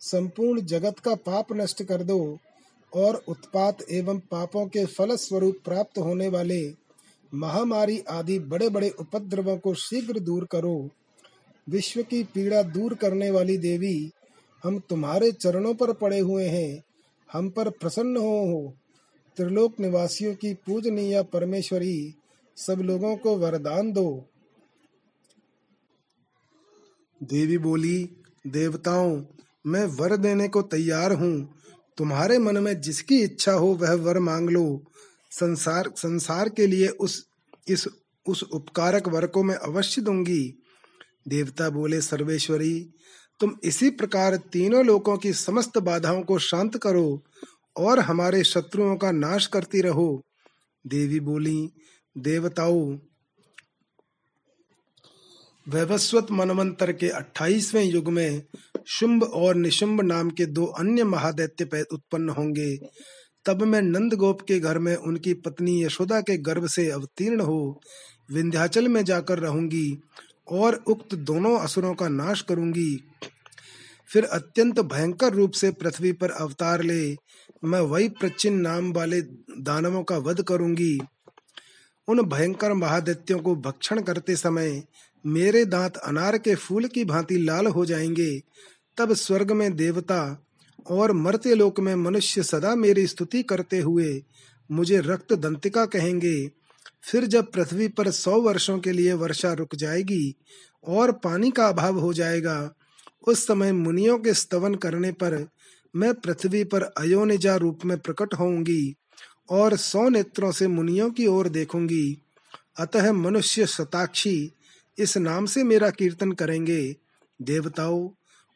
[0.00, 2.38] संपूर्ण जगत का पाप नष्ट कर दो
[2.92, 6.74] और उत्पात एवं पापों के फल स्वरूप प्राप्त होने वाले
[7.34, 10.90] महामारी आदि बड़े बड़े उपद्रवों को शीघ्र दूर करो।
[11.68, 14.10] विश्व की पीड़ा दूर करने वाली देवी
[14.64, 16.84] हम तुम्हारे चरणों पर पड़े हुए हैं
[17.32, 18.74] हम पर प्रसन्न हो, हो।
[19.36, 22.14] त्रिलोक निवासियों की पूजनीय परमेश्वरी
[22.56, 24.24] सब लोगों को वरदान दो।
[27.22, 27.98] देवी बोली
[28.46, 29.20] देवताओं
[29.66, 31.54] मैं वर देने को तैयार हूँ।
[31.96, 34.84] तुम्हारे मन में जिसकी इच्छा हो, वह वर मांग लो।
[35.30, 37.28] संसार संसार के लिए उस,
[37.68, 37.88] इस,
[38.26, 40.62] उस उपकारक वर को मैं अवश्य दूँगी।
[41.28, 42.90] देवता बोले, सर्वेश्वरी,
[43.40, 47.24] तुम इसी प्रकार तीनों लोकों की समस्त बाधाओं को शांत करो
[47.76, 50.24] और हमारे शत्रुओं का नाश करती रहो।
[50.86, 51.72] देवी बोली,
[52.18, 52.98] देवताओं,
[55.68, 58.42] वैवस्वत मनवंतर के 28वें युग में
[58.90, 62.78] शुंभ और निशुंभ नाम के दो अन्य महादैत्य उत्पन्न होंगे।
[63.44, 67.80] तब मैं नंद गोप के घर में उनकी पत्नी यशोदा के गर्भ से अवतीर्ण हो,
[68.32, 69.98] विंध्याचल में जाकर रहूँगी
[70.48, 73.04] और उक्त दोनों असुरों का नाश करूँगी।
[74.08, 77.16] फिर अत्यंत भयंकर रूप से पृथ्वी पर अवतार ले,
[77.64, 79.20] मैं वही प्रचिन नाम वाले
[79.60, 80.98] दानवों का वध करूँगी।
[82.08, 84.82] उन भयंकर महादित्यों को भक्षण करते समय
[85.26, 88.42] मेरे दांत अनार के फूल की भांति लाल हो जाएँगे।
[88.98, 90.44] तब स्वर्ग में देवता
[90.90, 94.22] और मरते लोक में मनुष्य सदा मेरी स्तुति करते हुए
[94.70, 96.50] मुझे रक्त दंतिका कहेंगे।
[97.02, 100.34] फिर जब पृथ्वी पर सौ वर्षों के लिए वर्षा रुक जाएगी
[100.86, 102.74] और पानी का अभाव हो जाएगा,
[103.28, 105.48] उस समय मुनियों के स्तवन करने पर
[105.96, 108.94] मैं पृथ्वी पर अयोनिजा रूप में प्रकट होंगी
[109.50, 112.22] और सौ नेत्रों से मुनियों की ओर देखूँगी।
[112.78, 114.52] अतः मनुष्य शताक्षी,
[114.98, 116.96] इस नाम से मेरा कीर्तन करेंगे।
[117.42, 118.08] देवताओं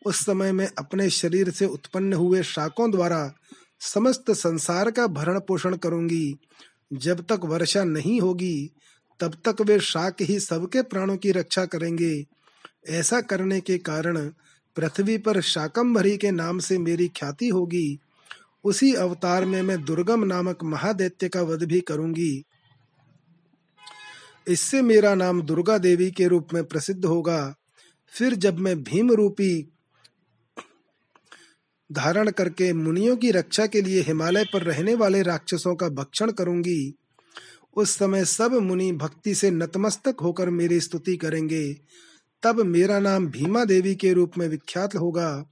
[0.07, 3.35] उस समय में अपने शरीर से उत्पन्न हुए शाकों द्वारा
[3.81, 6.35] समस्त संसार का भरण पोषण करूँगी।
[6.93, 8.71] जब तक वर्षा नहीं होगी,
[9.21, 12.27] तब तक वे शाक ही सबके प्राणों की रक्षा करेंगे।
[12.89, 14.31] ऐसा करने के कारण
[14.77, 17.99] पृथ्वी पर शाकंभरी के नाम से मेरी ख्याति होगी।
[18.65, 22.45] उसी अवतार में मैं दुर्गम नामक महादैत्य का वध भी करूँगी।
[24.49, 27.55] इससे मेरा नाम दुर्गा देवी के रूप में प्रसिद्ध होगा।
[28.09, 29.72] फिर जब मैं भीम रूपी
[31.93, 36.95] धारण करके मुनियों की रक्षा के लिए हिमालय पर रहने वाले राक्षसों का भक्षण करूँगी।
[37.77, 41.77] उस समय सब मुनि भक्ति से नतमस्तक होकर मेरी स्तुति करेंगे।
[42.43, 45.45] तब मेरा नाम भीमा देवी के रूप में विख्यात होगा।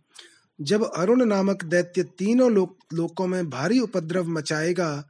[0.60, 5.06] जब अरुण नामक दैत्य तीनों लोक, लोकों में भारी उपद्रव मचाएगा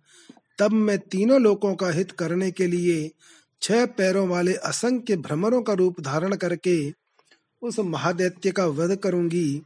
[0.58, 3.10] तब मैं तीनों लोकों का हित करने के लिए
[3.62, 6.92] छह पैरों वाले असंख्य भ्रमरों का रूप धारण करके
[7.62, 9.62] उस महादैत्य का वध करूँगी।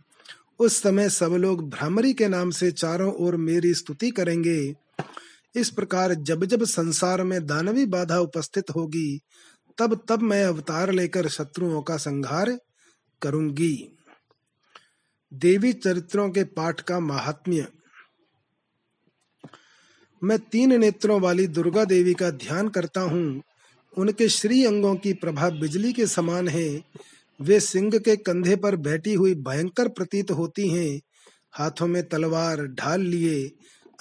[0.58, 4.74] उस समय सब लोग भ्रामरी के नाम से चारों ओर मेरी स्तुति करेंगे।
[5.56, 9.20] इस प्रकार जब जब संसार में दानवी बाधा उपस्थित होगी,
[9.78, 12.58] तब तब मैं अवतार लेकर शत्रुओं का संहार
[13.22, 13.88] करूँगी।
[15.34, 17.66] देवी चरित्रों के पाठ का महात्म्य।
[20.24, 23.42] मैं तीन नेत्रों वाली दुर्गा देवी का ध्यान करता हूँ।
[23.98, 26.84] उनके श्री अंगों की प्रभा बिजली के समान है।
[27.40, 31.00] वे सिंह के कंधे पर बैठी हुई भयंकर प्रतीत होती हैं।
[31.52, 33.52] हाथों में तलवार ढाल लिए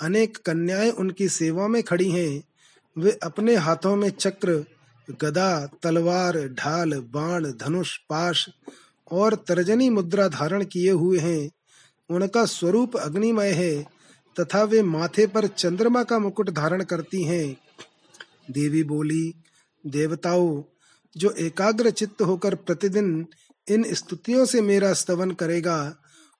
[0.02, 2.44] अनेक कन्याएँ उनकी सेवा में खड़ी हैं।
[2.98, 4.66] वे अपने हाथों में चक्र,
[5.22, 8.50] गदा, तलवार, ढाल, बाण, धनुष, पाश
[9.12, 11.52] और तर्जनी मुद्रा धारण किए हुए हैं।
[12.10, 13.86] उनका स्वरूप अग्निमय है
[14.40, 17.58] तथा वे माथे पर चंद्रमा का मुकुट धारण करती हैं।
[18.52, 19.34] देवी बोली,
[19.86, 20.62] देवताओं
[21.18, 23.26] जो एकाग्र चित्त होकर प्रतिदिन
[23.68, 25.96] इन स्तुतियों से मेरा स्तवन करेगा,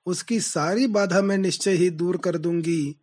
[0.06, 2.96] उसकी सारी बाधा मैं निश्चय ही दूर कर दूँगी।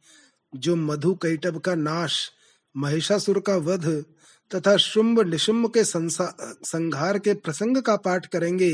[0.53, 2.31] जो मधु कैटब का नाश,
[2.75, 3.87] महिषासुर का वध
[4.51, 8.73] तथा शुंभ निशुंभ के संहार के प्रसंग का पाठ करेंगे,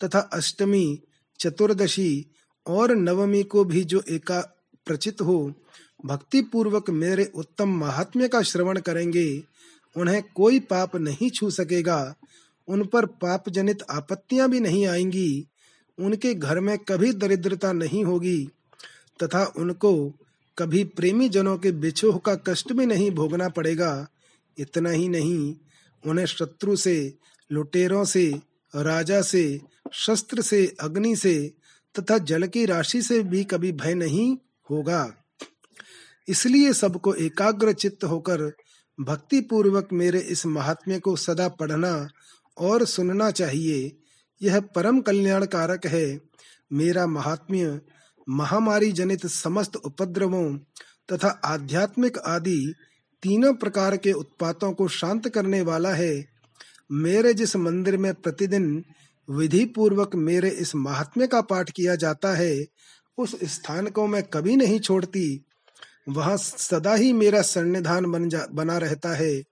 [0.00, 1.00] तथा अष्टमी,
[1.40, 2.26] चतुर्दशी
[2.66, 4.40] और नवमी को भी जो एका,
[4.86, 5.52] प्रचित हो
[6.04, 9.42] भक्ति पूर्वक मेरे उत्तम महात्म्य का श्रवण करेंगे।
[9.96, 12.14] उन्हें कोई पाप नहीं छू सकेगा।
[12.68, 15.46] उन पर पाप जनित आपत्तियाँ भी नहीं आएँगी।
[15.98, 18.48] उनके घर में कभी दरिद्रता नहीं होगी,
[19.22, 20.12] तथा उनको
[20.58, 24.08] कभी प्रेमी जनों के बिछोह का कष्ट भी नहीं भोगना पड़ेगा।
[24.58, 25.56] इतना ही नहीं,
[26.06, 27.14] उन्हें शत्रु से,
[27.52, 28.40] लुटेरों से,
[28.76, 29.60] राजा से,
[29.92, 31.54] शस्त्र से, अग्नि से,
[31.98, 34.36] तथा जल की राशि से भी कभी भय नहीं
[34.70, 35.14] होगा।
[36.28, 38.52] इसलिए सबको एकाग्र चित्त होकर
[39.00, 42.08] भक्ति पूर्वक मेरे इस महात्म्य को सदा पढ़ना
[42.58, 43.96] और सुनना चाहिए।
[44.42, 46.20] यह परम कल्याण कारक है।
[46.72, 47.80] मेरा महात्म्य,
[48.28, 50.56] महामारी जनित समस्त उपद्रवों
[51.12, 52.74] तथा आध्यात्मिक आदि
[53.22, 56.24] तीनों प्रकार के उत्पातों को शांत करने वाला है।
[56.92, 58.84] मेरे जिस मंदिर में प्रतिदिन
[59.30, 62.64] विधि पूर्वक मेरे इस महात्म्य का पाठ किया जाता है,
[63.18, 65.44] उस स्थान को मैं कभी नहीं छोड़ती।
[66.08, 69.42] वहाँ सदा ही मेरा सन्निधान बन जा, बना रहता है।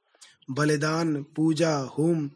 [0.50, 2.30] बलिदान, पूजा, होम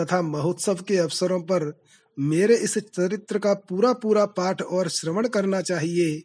[0.00, 1.80] तथा महोत्सव के अवसरों पर
[2.18, 6.22] मेरे इस चरित्र का पूरा पूरा पाठ और श्रवण करना चाहिए।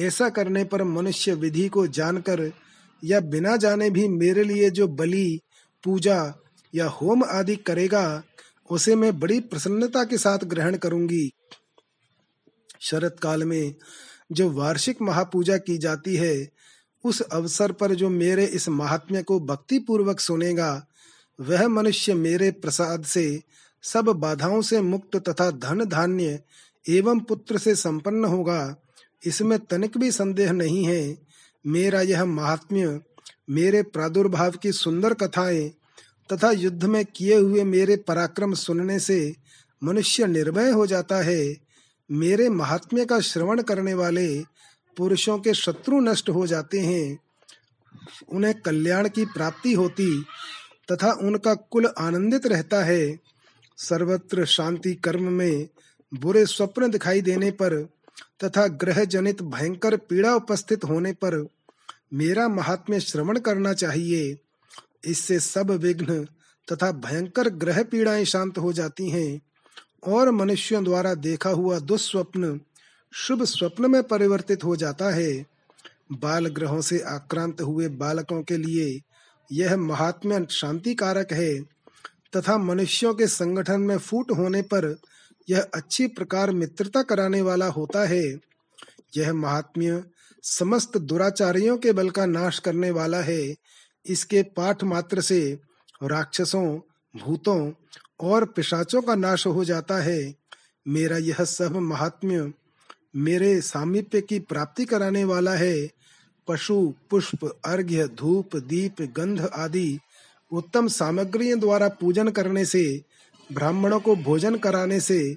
[0.00, 2.52] ऐसा करने पर मनुष्य विधि को जानकर
[3.04, 5.40] या बिना जाने भी मेरे लिए जो बलि,
[5.84, 6.34] पूजा
[6.74, 8.22] या होम आदि करेगा,
[8.70, 11.32] उसे मैं बड़ी प्रसन्नता के साथ ग्रहण करूँगी।
[12.80, 13.74] शरत काल में
[14.32, 16.61] जो वार्षिक महापूजा की जाती है
[17.04, 20.86] उस अवसर पर जो मेरे इस महात्म्य को भक्ति पूर्वक सुनेगा,
[21.40, 23.42] वह मनुष्य मेरे प्रसाद से,
[23.82, 26.40] सब बाधाओं से मुक्त तथा धन धान्य
[26.88, 28.76] एवं पुत्र से संपन्न होगा।
[29.26, 31.18] इसमें तनिक भी संदेह नहीं है।
[31.66, 33.00] मेरा यह महात्म्य
[33.50, 35.68] मेरे प्रादुर्भाव की सुंदर कथाएँ
[36.32, 39.36] तथा युद्ध में किए हुए मेरे पराक्रम सुनने से
[39.84, 41.56] मनुष्य निर्भय हो जाता है।
[42.10, 44.44] मेरे महात्म्य का श्रवण करने वाले
[44.96, 47.18] पुरुषों के शत्रु नष्ट हो जाते हैं,
[48.28, 50.22] उन्हें कल्याण की प्राप्ति होती
[50.92, 53.18] तथा उनका कुल आनंदित रहता है।
[53.78, 55.68] सर्वत्र शांति कर्म में
[56.14, 57.82] बुरे स्वप्न दिखाई देने पर
[58.44, 61.46] तथा ग्रह जनित भयंकर पीड़ा उपस्थित होने पर
[62.14, 64.38] मेरा महात्म्य श्रवण करना चाहिए।
[65.04, 66.24] इससे सब विघ्न
[66.72, 69.40] तथा भयंकर ग्रह पीड़ाएँ शांत हो जाती हैं
[70.04, 72.60] और मनुष्यों द्वारा देखा हुआ दुस्वप्न
[73.14, 75.46] शुभ स्वप्न में परिवर्तित हो जाता है।
[76.12, 79.00] बाल ग्रहों से आक्रांत हुए बालकों के लिए
[79.52, 81.60] यह महात्म्य शांति कारक है
[82.36, 84.96] तथा मनुष्यों के संगठन में फूट होने पर
[85.50, 88.24] यह अच्छी प्रकार मित्रता कराने वाला होता है।
[89.16, 90.04] यह महात्म्य
[90.42, 93.54] समस्त दुराचारियों के बल का नाश करने वाला है।
[94.06, 95.58] इसके पाठ मात्र से
[96.02, 96.80] राक्षसों,
[97.16, 97.72] भूतों
[98.20, 100.34] और पिशाचों का नाश हो जाता है।
[100.88, 102.52] मेरा यह सब महात्म्य
[103.16, 105.90] मेरे सामीप्य की प्राप्ति कराने वाला है।
[106.48, 109.98] पशु, पुष्प, अर्घ्य, धूप, दीप, गंध आदि
[110.52, 113.02] उत्तम सामग्रियों द्वारा पूजन करने से,
[113.52, 115.36] ब्राह्मणों को भोजन कराने से,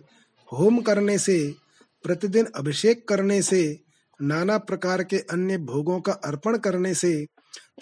[0.53, 1.55] होम करने से,
[2.03, 3.79] प्रतिदिन अभिषेक करने से,
[4.21, 7.25] नाना प्रकार के अन्य भोगों का अर्पण करने से,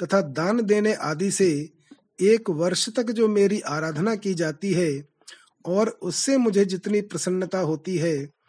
[0.04, 1.70] तथा दान देने आदि से
[2.22, 5.04] एक वर्ष तक जो मेरी आराधना की जाती है,
[5.66, 8.43] और उससे मुझे जितनी प्रसन्नता होती है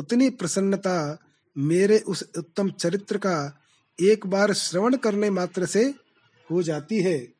[0.00, 1.18] उतनी प्रसन्नता
[1.58, 3.62] मेरे उस उत्तम चरित्र का
[3.98, 5.94] एक बार श्रवण करने मात्र से
[6.50, 7.32] हो जाती है।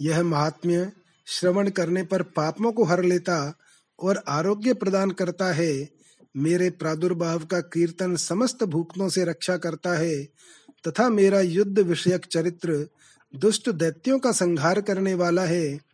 [0.00, 0.92] यह महात्म्य
[1.26, 3.58] श्रवण करने पर पापों को हर लेता
[3.98, 5.88] और आरोग्य प्रदान करता है,
[6.36, 10.24] मेरे प्रादुर्भाव का कीर्तन समस्त भूखनों से रक्षा करता है,
[10.88, 12.88] तथा मेरा युद्ध विषयक चरित्र
[13.34, 15.89] दुष्ट दैत्यों का संहार करने वाला है।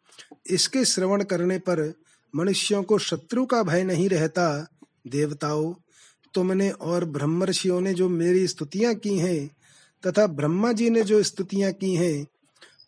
[0.46, 1.92] इसके श्रवण करने पर
[2.34, 4.66] मनुष्यों को शत्रु का भय नहीं रहता।
[5.06, 5.74] देवताओं,
[6.34, 9.50] तुमने और ब्रह्मर्षियों ने जो मेरी स्तुतियाँ की हैं
[10.06, 12.26] तथा ब्रह्मा जी ने जो स्तुतियाँ की हैं,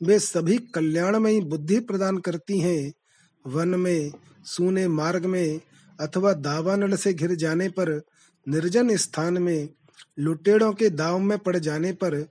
[0.03, 2.93] वे सभी कल्याणमयी बुद्धि प्रदान करती हैं।
[3.47, 4.13] वन में,
[4.45, 5.61] सूने मार्ग में
[6.01, 8.03] अथवा दावानल से घिर जाने पर,
[8.49, 9.69] निर्जन स्थान में
[10.19, 12.27] लुटेड़ों के दाव में पड़ जाने पर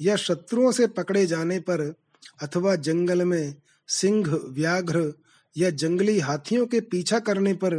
[0.00, 1.94] या शत्रुओं से पकड़े जाने पर
[2.42, 3.54] अथवा जंगल में
[3.90, 5.12] सिंह, व्याघ्र
[5.56, 7.74] या जंगली हाथियों के पीछा करने पर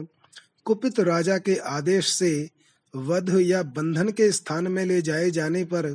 [0.66, 2.50] कुपित राजा के आदेश से
[2.96, 5.86] वध या बंधन के स्थान में ले जाए जाने पर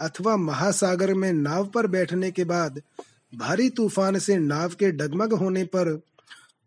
[0.00, 2.80] अथवा महासागर में नाव पर बैठने के बाद
[3.32, 5.98] भारी तूफ़ान से नाव के डगमग होने पर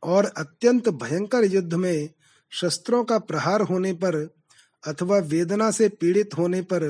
[0.03, 2.09] और अत्यंत भयंकर युद्ध में
[2.51, 4.15] शस्त्रों का प्रहार होने पर
[4.83, 6.83] अथवा वेदना से पीड़ित होने पर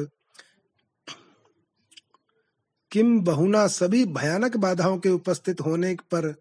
[2.95, 6.35] किम बहुना सभी भयानक बाधाओं के उपस्थित होने पर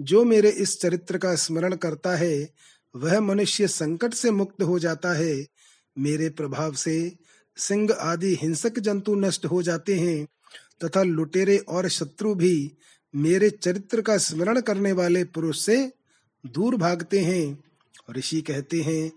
[0.00, 2.50] जो मेरे इस चरित्र का स्मरण करता है,
[2.96, 5.46] वह मनुष्य संकट से मुक्त हो जाता है।
[5.98, 7.12] मेरे प्रभाव से
[7.56, 10.26] सिंह आदि हिंसक जंतु नष्ट हो जाते हैं,
[10.84, 12.72] तथा लुटेरे और शत्रु भी
[13.16, 15.92] मेरे चरित्र का स्मरण करने वाले पुरुष से
[16.46, 17.64] दूर भागते हैं।
[18.16, 19.12] ऋषि कहते हैं,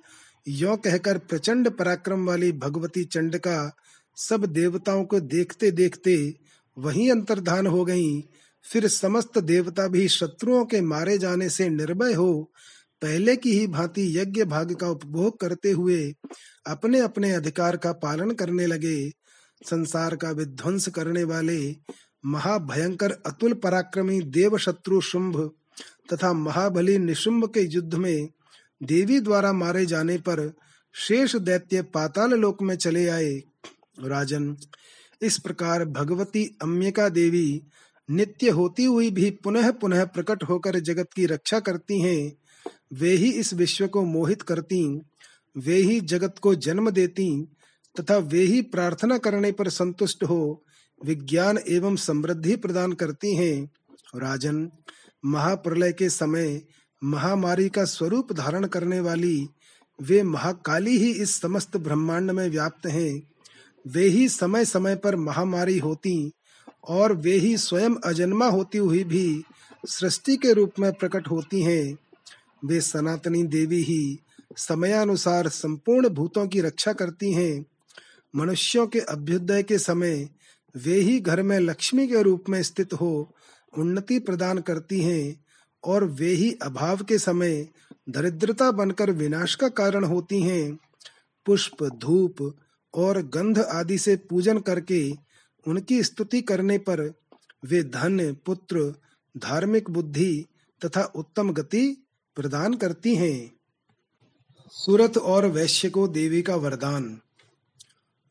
[0.47, 3.75] यो कहकर प्रचंड पराक्रम वाली भगवती चंड का
[4.17, 6.46] सब देवताओं को देखते देखते
[6.77, 8.21] वहीं अंतर्धान हो गईं।
[8.65, 12.51] फिर समस्त देवता भी शत्रुओं के मारे जाने से निर्भय हो,
[13.01, 16.13] पहले की ही भांति यज्ञ भाग का उपभोग करते हुए
[16.67, 18.97] अपने अपने अधिकार का पालन करने लगे
[19.69, 21.59] संसार का विध्वंस करने वाले
[22.25, 25.51] महाभयंकर अतुल पराक्रमी देव शत्रु शुंभ
[26.13, 28.29] तथा महाबली निशुंभ के युद्ध में
[28.81, 30.51] देवी द्वारा मारे जाने पर
[30.95, 33.33] शेष दैत्य पाताल लोक में चले आए
[34.03, 34.55] राजन
[35.21, 37.61] इस प्रकार भगवती अम्यका देवी
[38.11, 42.37] नित्य होती हुई भी पुनः पुनः प्रकट होकर जगत की रक्षा करती हैं।
[42.93, 45.01] वे ही इस विश्व को मोहित करती,
[45.57, 47.47] वे ही जगत को जन्म देती,
[47.99, 50.65] तथा वे ही प्रार्थना करने पर संतुष्ट हो,
[51.05, 53.71] विज्ञान एवं समृद्धि प्रदान करती हैं।
[54.15, 54.71] राजन,
[55.25, 56.61] महाप्रलय के समय
[57.03, 59.49] महामारी का स्वरूप धारण करने वाली
[60.01, 63.29] वे महाकाली ही इस समस्त ब्रह्मांड में व्याप्त हैं।
[63.87, 66.31] वे ही समय समय पर महामारी होती
[66.89, 69.43] और वे ही स्वयं अजन्मा होती हुई भी
[69.87, 71.97] सृष्टि के रूप में प्रकट होती हैं।
[72.65, 74.19] वे सनातनी देवी ही
[74.57, 77.65] समयानुसार संपूर्ण भूतों की रक्षा करती हैं।
[78.35, 80.29] मनुष्यों के अभ्युदय के समय
[80.75, 83.31] वे ही घर में लक्ष्मी के रूप में स्थित हो
[83.77, 85.45] उन्नति प्रदान करती हैं
[85.83, 87.67] और वे ही अभाव के समय
[88.09, 90.77] दरिद्रता बनकर विनाश का कारण होती हैं।
[91.45, 92.55] पुष्प, धूप
[92.97, 95.13] और गंध आदि से पूजन करके
[95.67, 97.13] उनकी स्तुति करने पर
[97.65, 98.95] वे धन, पुत्र,
[99.37, 100.45] धार्मिक बुद्धि
[100.85, 103.53] तथा उत्तम गति प्रदान करती हैं।
[104.71, 107.21] सूरत और वैश्य को देवी का वरदान।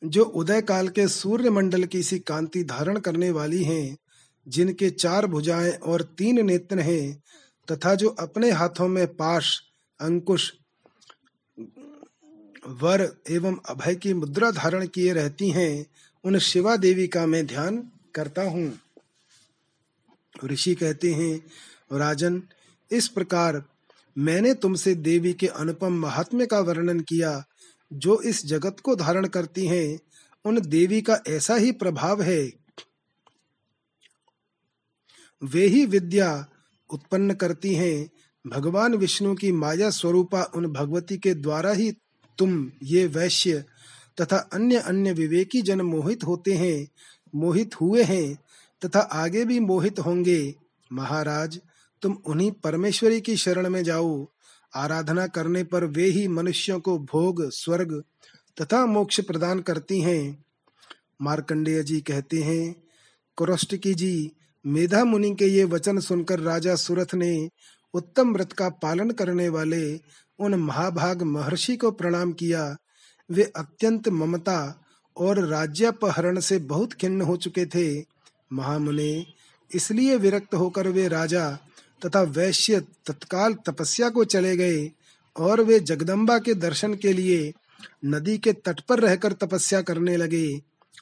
[0.05, 3.99] जो उदय काल के सूर्य मंडल की सी कांति धारण करने वाली हैं,
[4.49, 7.23] जिनके चार भुजाएँ और तीन नेत्र हैं,
[7.73, 9.63] तथा जो अपने हाथों में पाश,
[10.01, 10.55] अंकुश
[12.67, 15.87] वर एवं अभय की मुद्रा धारण किए रहती हैं,
[16.25, 18.81] उन शिवा देवी का मैं ध्यान करता हूँ।
[20.45, 21.47] ऋषि कहते हैं,
[21.93, 22.43] राजन,
[22.93, 23.65] इस प्रकार
[24.19, 27.45] मैंने तुमसे देवी के अनुपम महात्म्य का वर्णन किया,
[27.93, 30.01] जो इस जगत को धारण करती हैं,
[30.45, 32.53] उन देवी का ऐसा ही प्रभाव है।
[35.43, 36.47] वे ही विद्या
[36.91, 38.11] उत्पन्न करती हैं,
[38.47, 41.97] भगवान विष्णु की माया स्वरूपा उन भगवती के द्वारा ही
[42.39, 43.65] तुम ये वैश्य
[44.21, 46.89] तथा अन्य अन्य विवेकी जन मोहित होते हैं,
[47.35, 48.39] मोहित हुए हैं,
[48.85, 50.55] तथा आगे भी मोहित होंगे।
[50.93, 51.61] महाराज,
[52.03, 54.29] तुम उन्हीं परमेश्वरी की शरण में जाओ।
[54.75, 58.05] आराधना करने पर वे ही मनुष्यों को भोग, स्वर्ग
[58.63, 60.45] तथा मोक्ष प्रदान करती हैं।
[61.23, 62.83] मार्कंडेय जी कहते हैं,
[63.37, 64.33] कुरष्टकी जी,
[64.67, 67.51] मेधा मुनि के ये वचन सुनकर राजा सुरथ ने
[67.95, 70.01] उत्तम व्रत का पालन करने वाले
[70.39, 72.77] उन महाभाग महर्षि को प्रणाम किया।
[73.31, 74.59] वे अत्यंत ममता
[75.17, 78.05] और राज्यापहरण से बहुत खिन्न हो चुके थे।
[78.53, 79.27] महामुने
[79.71, 81.51] इसलिए विरक्त होकर वे राजा
[82.03, 84.91] तथा वैश्य तत्काल तपस्या को चले गए
[85.37, 87.53] और वे जगदम्बा के दर्शन के लिए
[88.05, 90.61] नदी के तट पर रहकर तपस्या करने लगे।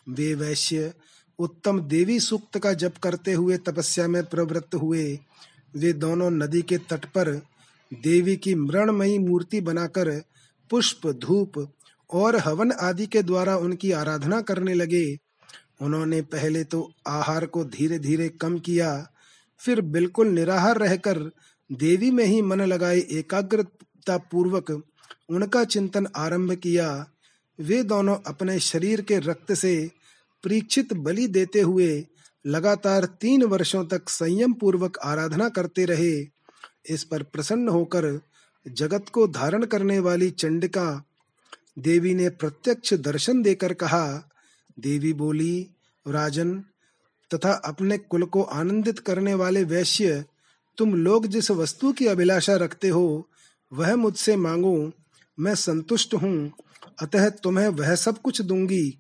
[0.09, 0.93] वे वैश्य
[1.39, 5.18] उत्तम देवी सूक्त का जप करते हुए तपस्या में प्रवृत्त हुए।
[5.76, 7.41] वे दोनों नदी के तट पर
[8.03, 10.11] देवी की मृणमयी मूर्ति बनाकर
[10.70, 11.66] पुष्प, धूप
[12.11, 15.05] और हवन आदि के द्वारा उनकी आराधना करने लगे।
[15.80, 19.07] उन्होंने पहले तो आहार को धीरे धीरे कम किया,
[19.61, 21.18] फिर बिल्कुल निराहार रहकर
[21.70, 24.70] देवी में ही मन लगाए एकाग्रता पूर्वक
[25.28, 27.07] उनका चिंतन आरंभ किया।
[27.59, 29.74] वे दोनों अपने शरीर के रक्त से
[30.45, 32.05] परीक्षित बलि देते हुए
[32.45, 36.34] लगातार तीन वर्षों तक संयम पूर्वक आराधना करते रहे।
[36.91, 38.20] इस पर प्रसन्न होकर
[38.68, 41.05] जगत को धारण करने वाली चंडिका
[41.78, 44.30] देवी ने प्रत्यक्ष दर्शन देकर कहा,
[44.78, 45.70] देवी बोली,
[46.09, 46.64] राजन,
[47.35, 50.24] तथा अपने कुल को आनंदित करने वाले वैश्य,
[50.78, 53.28] तुम लोग जिस वस्तु की अभिलाषा रखते हो,
[53.72, 54.93] वह मुझसे मांगो,
[55.41, 56.53] मैं संतुष्ट हूँ,
[57.03, 58.99] अतः तुम्हें वह सब कुछ दूँगी।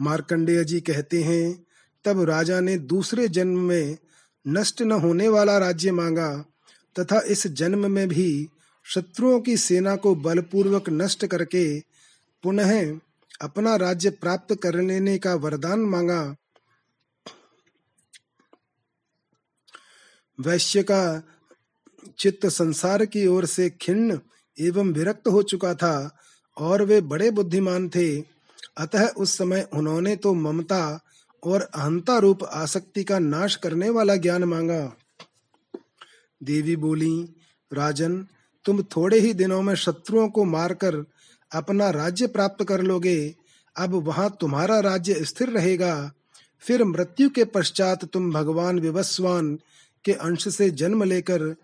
[0.00, 1.66] मार्कंडेय जी कहते हैं,
[2.04, 3.98] तब राजा ने दूसरे जन्म में
[4.46, 6.44] नष्ट न होने वाला राज्य मांगा,
[6.96, 8.48] तथा इस जन्म में भी
[8.84, 11.80] शत्रुओं की सेना को बलपूर्वक नष्ट करके
[12.42, 12.98] पुनः
[13.42, 16.36] अपना राज्य प्राप्त कर लेने का वरदान मांगा।
[20.38, 21.22] वैश्य का
[22.18, 24.20] चित्त संसार की ओर से खिन्न
[24.58, 26.18] एवं विरक्त हो चुका था,
[26.56, 28.20] और वे बड़े बुद्धिमान थे।
[28.76, 31.00] अतः उस समय उन्होंने तो ममता
[31.44, 34.96] और अहंता रूप आसक्ति का नाश करने वाला ज्ञान मांगा।
[36.42, 37.34] देवी बोली,
[37.72, 38.26] राजन,
[38.64, 41.04] तुम थोड़े ही दिनों में शत्रुओं को मारकर
[41.52, 43.34] अपना राज्य प्राप्त कर लोगे।
[43.76, 46.12] अब वहाँ तुम्हारा राज्य स्थिर रहेगा।
[46.58, 49.58] फिर मृत्यु के पश्चात तुम भगवान विवस्वान
[50.04, 51.54] के अंश से जन्म लेकर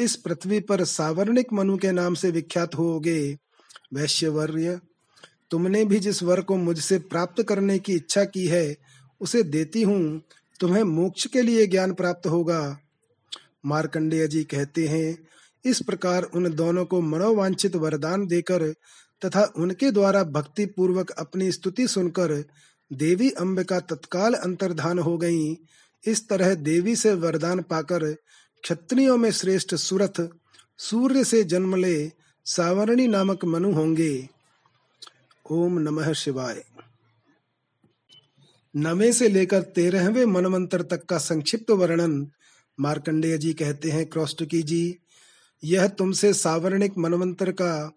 [0.00, 3.38] इस पृथ्वी पर सावर्णिक मनु के नाम से विख्यात होगे।
[3.94, 4.80] वैश्यवर्य,
[5.50, 8.89] तुमने भी जिस वर को मुझसे प्राप्त करने की इच्छा की है
[9.20, 10.22] उसे देती हूँ,
[10.60, 12.78] तुम्हें मोक्ष के लिए ज्ञान प्राप्त होगा।
[13.66, 15.28] मार्कंडेय जी कहते हैं,
[15.64, 18.74] इस प्रकार उन दोनों को मनोवांछित वरदान देकर
[19.24, 22.44] तथा उनके द्वारा भक्ति पूर्वक अपनी स्तुति सुनकर
[22.92, 25.56] देवी अंबिका तत्काल अंतर्धान हो गईं।
[26.06, 28.14] इस तरह देवी से वरदान पाकर
[28.62, 30.28] क्षत्रियों में श्रेष्ठ सुरथ
[30.78, 32.12] सूर्य से जन्म ले
[32.44, 34.28] सावरणी नामक मनु होंगे।
[35.50, 36.64] ओम नमः शिवाय।
[38.76, 42.26] नवे से लेकर तेरहवें मनमंत्र तक का संक्षिप्त वर्णन
[42.80, 44.98] मार्कंडेय जी कहते हैं क्रॉस्टकी जी,
[45.64, 47.96] यह तुमसे सावर्णिक मनमंत्र का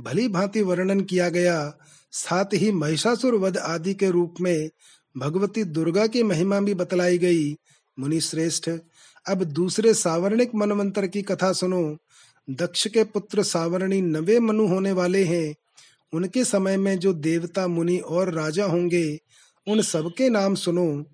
[0.00, 1.76] भली भांति वर्णन किया गया,
[2.12, 4.70] साथ ही महिषासुर वध आदि के रूप में
[5.16, 7.56] भगवती दुर्गा की महिमा भी बतलाई गई
[7.98, 8.70] मुनि श्रेष्ठ
[9.26, 11.98] अब दूसरे सावर्णिक मनमंत्र की कथा सुनो।
[12.50, 15.54] दक्ष के पुत्र सावरणी नवे मनु होने वाले हैं।
[16.12, 19.18] उनके समय में जो देवता, मुनि और राजा होंगे
[19.68, 21.04] उन सबके नाम सुनो।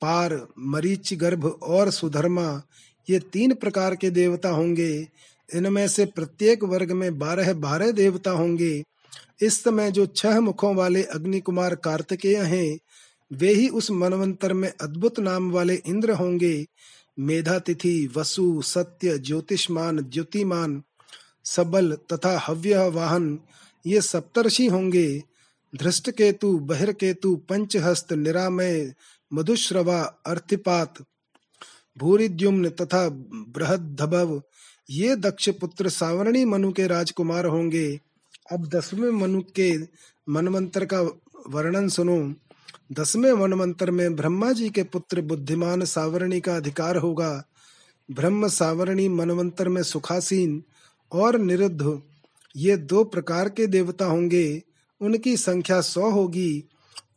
[0.00, 2.62] पार, मरीच, गर्भ और सुधर्मा,
[3.10, 5.08] ये तीन प्रकार के देवता होंगे।
[5.54, 8.84] इनमें से प्रत्येक वर्ग में बारह बारह देवता होंगे।
[9.42, 12.78] इस समय जो छह मुखों वाले अग्नि कुमार कार्तिकेय हैं,
[13.32, 16.66] वे ही उस मनवंतर में अद्भुत नाम वाले इंद्र होंगे।
[17.18, 20.82] मेधा तिथि वसु, सत्य, ज्योतिषमान, ज्योतिमान,
[21.44, 23.38] सबल तथा हव्य वाहन,
[23.86, 25.22] ये सप्तर्षि होंगे।
[25.76, 28.94] धृष्ट केतु बहिर केतु पंचहस्त, निरामय,
[29.32, 30.94] मधुश्रवा, अर्थिपात,
[31.98, 34.42] भूरिद्युम्न तथा बृहदभव।
[34.90, 38.00] ये दक्ष पुत्र सावरणी मनु के राजकुमार होंगे।
[38.52, 39.78] अब दसवें मनु के
[40.28, 41.00] मनमंत्र का
[41.48, 42.34] वर्णन सुनो।
[42.92, 47.44] दसवें मनमंत्र में ब्रह्मा जी के पुत्र बुद्धिमान सावरणी का अधिकार होगा।
[48.10, 50.64] ब्रह्म सावरणी मनमंत्र में सुखासीन
[51.12, 52.02] और निरुद्ध।
[52.56, 54.62] ये दो प्रकार के देवता होंगे।
[55.00, 56.64] उनकी संख्या सौ होगी।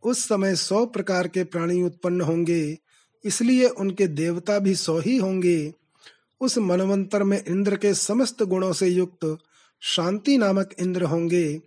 [0.03, 2.77] उस समय सौ प्रकार के प्राणी उत्पन्न होंगे।
[3.25, 5.73] इसलिए उनके देवता भी सौ ही होंगे।
[6.41, 9.37] उस मनवंतर में इंद्र के समस्त गुणों से युक्त
[9.81, 11.61] शांति नामक इंद्र होंगे।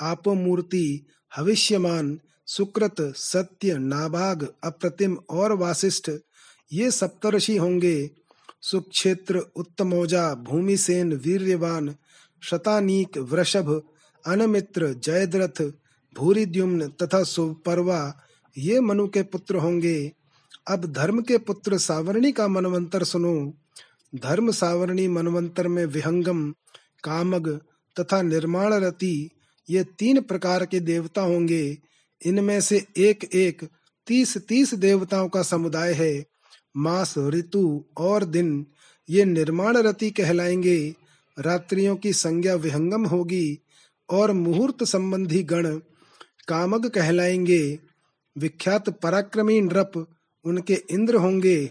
[0.00, 1.06] आपो मूर्ति
[1.38, 6.10] भविष्यमान सुकृत, सत्य नाभाग अप्रतिम और वासिष्ठ,
[6.72, 8.10] ये सप्तर्षि होंगे।
[8.60, 11.94] सुक्षेत्र, उत्तमोजा, भूमिसेन, वीर्यवान,
[12.42, 13.82] शतानीक, वृषभ
[14.26, 15.72] अनमित्र, जयद्रथ,
[16.16, 18.20] भूरिद्युम्न तथा सुपर्वा,
[18.58, 20.12] ये मनु के पुत्र होंगे।
[20.68, 23.54] अब धर्म के पुत्र सावरणी का मनवंतर सुनो।
[24.14, 26.54] धर्म सावरणी मनवंतर में विहंगम,
[27.04, 27.60] कामग
[28.00, 29.30] तथा निर्माण रति
[29.70, 31.78] ये तीन प्रकार के देवता होंगे।
[32.26, 33.68] इनमें से एक एक
[34.06, 36.24] तीस तीस देवताओं का समुदाय है।
[36.76, 38.66] मास, ऋतु और दिन,
[39.10, 40.94] ये निर्माण रति कहलाएँगे।
[41.38, 43.58] रात्रियों की संज्ञा विहंगम होगी।
[44.10, 45.76] और मुहूर्त संबंधी गण
[46.48, 47.78] कामग कहलाएँगे।
[48.38, 50.06] विख्यात पराक्रमी नृप
[50.44, 51.70] उनके इंद्र होंगे।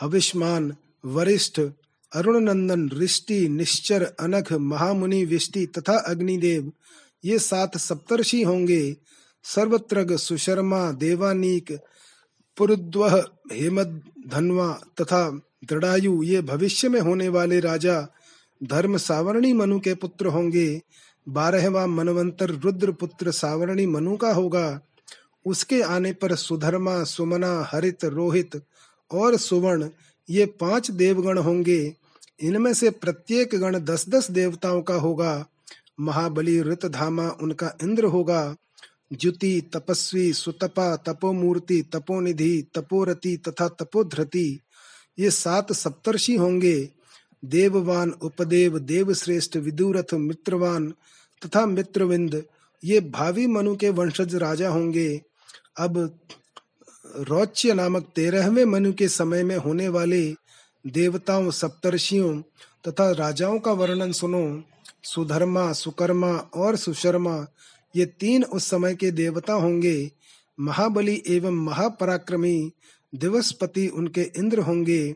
[0.00, 1.60] हविष्मान, वरिष्ठ
[2.12, 6.72] अरुण नंदन ऋष्टि निश्चर, अनख, महामुनि, विष्टि तथा अग्निदेव,
[7.24, 8.96] ये सात सप्तर्षि होंगे।
[9.44, 11.80] सर्वत्रग, सुशर्मा, देवानीक,
[12.56, 15.30] पुरुद्वह, हेमद, धनवा तथा
[15.64, 18.08] दृढ़ायु, ये भविष्य में होने वाले राजा
[18.64, 20.82] धर्म सावरणी मनु के पुत्र होंगे।
[21.28, 24.80] बारहवा मनवंतर रुद्र पुत्र सावरणी मनु का होगा।
[25.46, 28.62] उसके आने पर सुधर्मा, सुमना, हरित, रोहित
[29.10, 29.88] और सुवर्ण,
[30.30, 31.94] ये पाँच देवगण होंगे।
[32.40, 35.46] इनमें से प्रत्येक गण दस दस देवताओं का होगा।
[36.00, 38.56] महाबली, ऋतधामा, उनका इंद्र होगा।
[39.12, 44.60] ज्युति, तपस्वी, सुतपा, तपोमूर्ति, तपोनिधि तपोरति तथा तपोधृति,
[45.18, 46.95] ये सात सप्तर्षि होंगे।
[47.44, 50.94] देववान, उपदेव, देवश्रेष्ठ, विदुरथ, मित्रवान,
[51.44, 52.44] तथा मित्रविंद,
[52.84, 55.22] ये भावी मनु के वंशज राजा होंगे।
[55.76, 56.18] अब
[57.16, 60.34] रौच्य नामक तेरहवें मनु के समय में होने वाले
[60.86, 62.40] देवताओं, सप्तर्षियों
[62.88, 64.62] तथा राजाओं का वर्णन सुनो।
[65.02, 67.46] सुधर्मा, सुकर्मा और सुशर्मा,
[67.96, 70.10] ये तीन उस समय के देवता होंगे।
[70.60, 72.72] महाबली एवं महापराक्रमी
[73.14, 75.14] दिवसपति उनके इंद्र होंगे।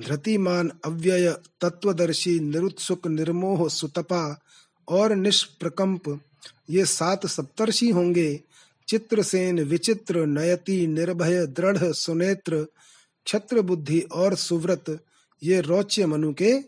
[0.00, 4.40] धृतिमान अव्यय तत्वदर्शी निरुत्सुक निर्मोह सुतपा
[4.88, 6.20] और निष्प्रकंप।
[6.70, 8.40] ये सात सप्तर्षि होंगे।
[8.88, 12.66] चित्रसेन विचित्र, नयति, निर्भय, दृढ़, सुनेत्र
[13.24, 15.04] क्षत्र बुद्धि और सुव्रत।
[15.42, 16.60] ये रौच्य मनु के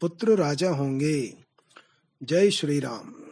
[0.00, 1.34] पुत्र राजा होंगे।
[2.22, 3.23] जय श्री राम